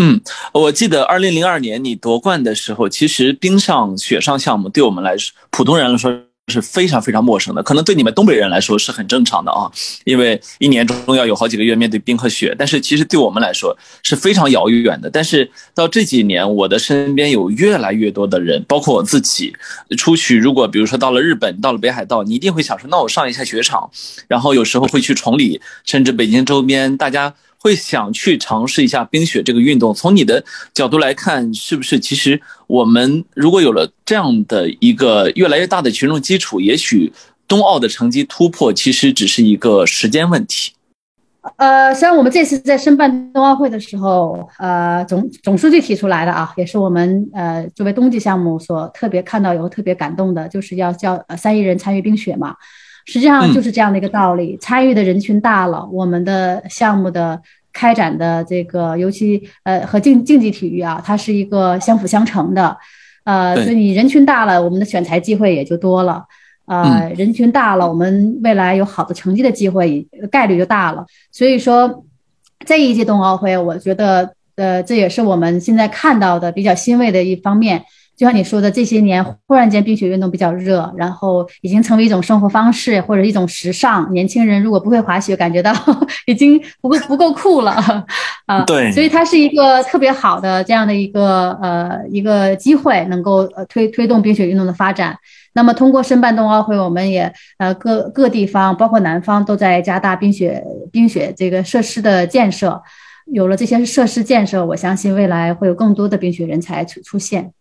[0.00, 0.20] 嗯，
[0.52, 9.68] 我记得二零零二年你夺冠的时候，其实冰上、雪上项目对我们来说，普通人来说是非常非常陌生的，可能对你们东北人来说是很正常的啊，
[10.04, 15.10] 因为一年中要有好几个月面对冰和雪，但是其实对我们来说是非常遥远的。
[15.10, 19.52] 但是到这几年，我的身边有越来越多的人，包括我自己，
[19.96, 23.90] 出去如果比如说到了日本，到了北海道，你一定会想说，那我上一下雪场，
[24.28, 27.34] 然后有时候会去崇礼，甚至北京周边，大家。
[27.58, 29.92] 会想去尝试一下冰雪这个运动。
[29.92, 37.12] 从你的角度来看，是不是其实我们如果有了这样的一个越来越大的群众基础，也许
[37.46, 40.72] 冬奥的成绩突破其实只是一个时间问题。
[41.56, 52.54] 呃，虽然我们这次在申办冬奥会的时候，呃，总总书记提出来的啊，也是我们呃作为冬季项目所特别看到以后特别感动的，就是要叫三亿人参与冰雪嘛。
[53.10, 57.40] 实际上就是这样的一个道理，参与的人群大了，我们的项目的
[57.72, 62.76] 开展的这个，尤其呃和竞竞技体育啊，它是一个相辅相成的，
[63.24, 66.22] 呃，所以你人群大了，我们的选材机会也就多了，
[66.66, 71.06] 呃，人群大了，我们未来有好的成绩的机会概率就大了。
[71.32, 72.04] 所以说，
[72.66, 77.82] 这一届冬奥会，我觉得呃这也是我们现在看到的比较欣慰的一方面。
[78.18, 84.12] 就像你说的，这些年忽然间冰雪运动比较热，然后已经成为一种生活方式或者一种时尚。
[84.12, 85.72] 年轻人如果不会滑雪，感觉到
[86.26, 87.70] 已经不够不够酷了
[88.46, 88.64] 啊。
[88.64, 95.16] 对，所以它是一个特别好的这样的一个呃一个机会，能够呃推推动冰雪运动的发展。
[95.54, 100.60] 那么通过申办冬奥会，我们也呃各各地方包括南方都在加大冰雪
[100.90, 102.82] 冰雪这个设施的建设。
[103.32, 107.52] 有了这些设施建设，我相信未来会有更多的冰雪人才出出现。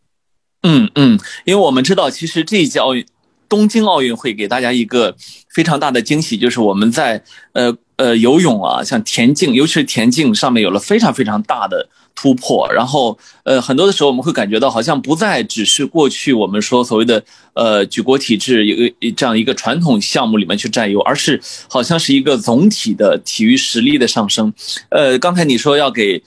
[0.70, 3.05] 嗯嗯，因为我们知道，其实这一届奥运，
[3.47, 5.15] 东京奥运会给大家一个
[5.47, 12.70] 非常大的惊喜，就是我们在呃呃游泳啊，像田径，尤其是田径上面有了非常非常大的突破。
[12.74, 21.39] 然后呃很多的时候我们会感觉到，好像不再只是过去我们说所谓的呃举国体制一个这样一个传统项目里面去占优，而是
[21.70, 24.53] 好像是一个总体的体育实力的上升。
[24.89, 26.22] 呃，刚才你说要给。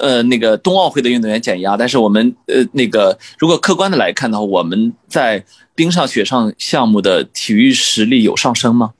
[0.00, 5.44] 呃，那个冬奥会的运动员减压，但是我们呃，那个如果客观的来看的话，我们在
[5.74, 8.92] 冰上、雪上项目的体育实力有上升吗？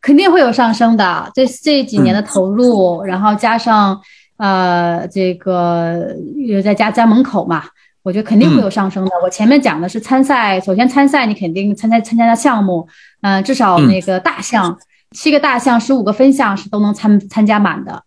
[0.00, 1.30] 肯定会有上升的。
[1.34, 4.00] 这这几年的投入，然后加上
[4.36, 6.16] 呃，这个
[6.48, 7.64] 又在家家门口嘛，
[8.02, 9.10] 我觉得肯定会有上升的。
[9.22, 12.88] 我前面讲的是参赛，首先参赛你肯定参加参加的项目，
[13.20, 14.78] 嗯，至少那个大项
[15.12, 18.02] 七个大项、十五个分项是都能参参加满的。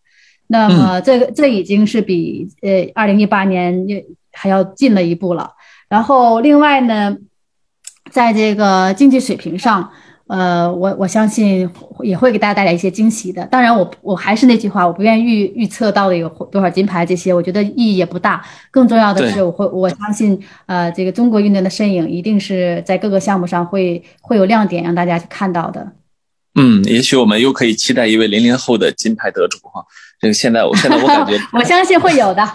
[0.53, 3.73] 那么这个这已经是比呃二零一八年
[4.31, 5.49] 还要进了一步了。
[5.89, 7.17] 然后另外呢，
[8.11, 9.89] 在这个竞技水平上，
[10.27, 11.67] 呃，我我相信
[12.01, 13.45] 也会给大家带来一些惊喜的。
[13.47, 18.43] 当然，我我还是那句话，我不愿意预预测到底有多少金牌这些，我觉得意义也不大。
[18.69, 25.91] 更重要的是，我会我相信，呃，这个中国运动员的身影一定是在各个项目上会会有亮点让大家去看到的。
[26.55, 29.83] 嗯，也许我们又可以期待一位零零后的金牌得主哈。
[30.19, 32.47] 这个现在，我现在我感觉， 我相信会有的，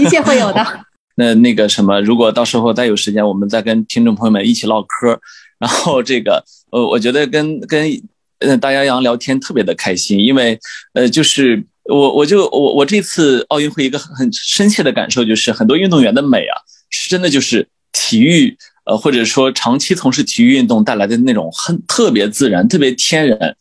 [0.00, 0.64] 一切会有的。
[1.16, 5.20] 那那个什么，如果到时候再有时间，我们再跟听众朋友们一起唠嗑。
[5.58, 7.90] 然后这个，呃，我觉得跟跟
[8.38, 10.56] 呃大洋洋聊天特别的开心，因为
[10.94, 16.54] 呃，就是我我就我我这次奥运会一个很深切的感受就是，很多运动员的美啊，
[16.88, 18.56] 是真的就是体育。
[18.88, 23.54] 呃，或者说长期从事体育运动带来的那种很特别自然、特别天然、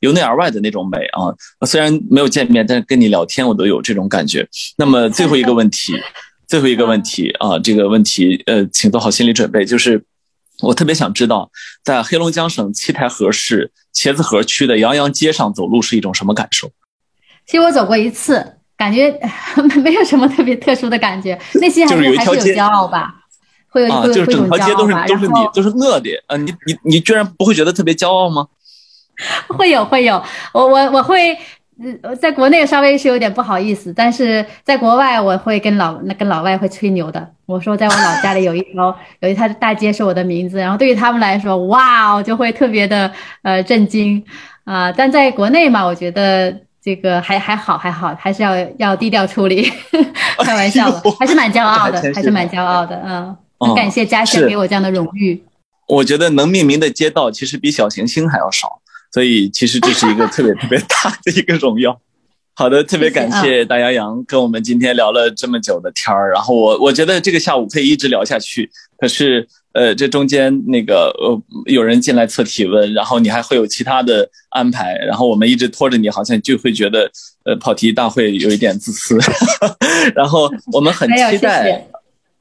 [0.00, 1.30] 由内而外的那种美啊。
[1.64, 4.46] 虽然没有见面，但是跟你聊天，我都有这种感觉。
[4.76, 5.94] 那么最后一个问题，
[6.48, 10.02] 最后一个问题啊，这个问题呃，请做好心理准备，就是
[10.62, 11.48] 我特别想知道，
[11.84, 16.68] 在黑龙江省七台河市茄子河区的洋洋街上走路是一种什么感受？
[17.46, 18.44] 其实我走过一次，
[18.76, 19.16] 感觉
[19.84, 23.20] 没有什么特别特殊的感觉，内心还是还是有骄傲吧。
[23.72, 26.36] 会有啊，就是整条街都是都是你都是我的啊！
[26.36, 28.46] 你你你居然不会觉得特别骄傲吗？
[29.48, 31.36] 会有会有，我我我会，
[31.82, 37.26] 嗯，在国内稍微是有点不好意思，但是在国外我会跟老那跟老外会吹牛的。
[37.46, 43.10] 我说在我老家里有一条有一条大街是我的名字，然后对于他们来说，哇哦，就会特别的
[43.42, 44.22] 呃震惊
[44.64, 44.90] 啊！
[44.92, 49.70] 但在国内嘛，我觉得这个还还好还好，还是要要低调处理，
[50.42, 53.36] 开玩笑的， 还是蛮骄傲的，还是蛮骄傲的，嗯。
[53.66, 55.42] 很感谢嘉轩给我这样的荣誉。
[55.88, 58.80] 我觉得能命名的街道其实比小行星还要少，
[59.12, 62.00] 所以其实这是一个特别 特别大的一个荣耀。
[62.54, 66.30] 好的，特别感谢大洋洋跟我们今天聊了这么久的天儿。
[66.32, 68.70] 然后我我觉得这个下午可以一直聊下去。
[68.98, 77.10] 可是呃，这中间那个呃有人进来测体温，然后你还会有其他的安排，然后我们一直拖着你，好像就会觉得
[77.44, 79.18] 呃跑题大会有一点自私。
[80.14, 81.88] 然后我们很期待。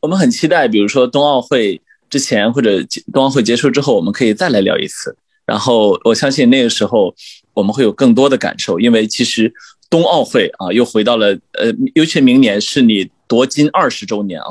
[0.01, 1.79] 我们很期待，比如说冬奥会
[2.09, 2.79] 之前或者
[3.13, 5.15] 冬奥会结束之后，我们可以再来聊一次。
[5.45, 7.13] 然后我相信那个时候
[7.53, 9.53] 我们会有更多的感受，因为其实
[9.89, 14.47] 冬奥会啊又回到了呃，尤其明年是你夺金二十周年啊，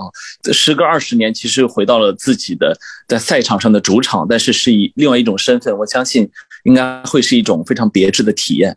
[0.53, 2.77] 时隔二十年，其实回到了自己的
[3.09, 6.29] 在赛场上的主场，但是是以另外一种身份，我相信
[6.65, 8.77] 应该会是一种非常别致的体验。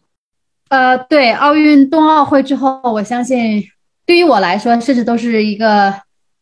[0.70, 3.64] 呃，对，奥运冬奥会之后，我相信
[4.06, 5.94] 对于我来说，甚至都是一个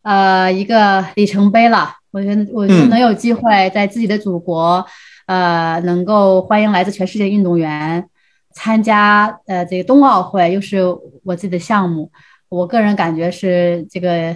[0.03, 1.95] 呃一个里程碑了。
[2.11, 4.85] 我觉得，我觉得能有机会在自己的祖国。
[5.27, 8.05] 呃，能够欢迎来自全世界运动员
[8.53, 10.79] 参加呃这个冬奥会，又是
[11.23, 12.11] 我自己的项目，
[12.49, 14.35] 我个人感觉是这个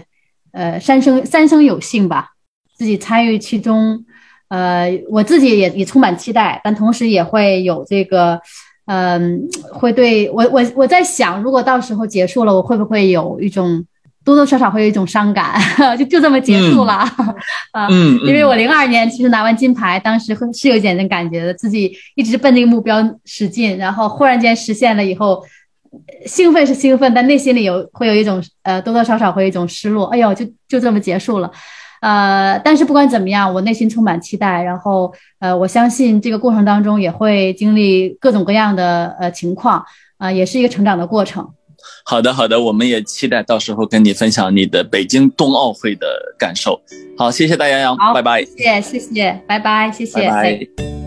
[0.54, 2.30] 呃三生三生有幸吧，
[2.78, 4.06] 自己参与其中，
[4.48, 8.40] 呃，我自己也也充满期待，但同时也会有这个，
[8.86, 13.86] 嗯，会对我我我在想，如果到时候结束了，我会不会有一种。
[14.26, 15.53] 多多少少会有一种伤感，
[15.97, 17.07] 就就这么结束了啊！
[17.89, 25.43] 嗯，因为我零二年其实拿完金牌，当时是有一点点感觉的，自己一直奔那个目标使劲，然后忽然间实现了以后，
[26.26, 30.07] 兴奋是兴奋，但内心里有会有一种呃多多少少会有一种失落。
[30.07, 31.52] 哎呦，就就这么结束了，
[32.02, 39.85] 呃，但是不管怎么样，我内心充满期待，然后呃，我相信这个过程当中也会经历各种各样的呃情况
[40.18, 41.47] 啊，也是一个成长的过程。
[42.07, 46.07] 好的，好的，我们也期待到时候跟你分享你的北京冬奥会的
[46.38, 46.80] 感受。
[47.18, 48.45] 好，谢谢大洋洋，拜拜。
[48.45, 50.22] 谢谢，谢谢，拜拜，谢谢。
[50.30, 51.05] 拜拜。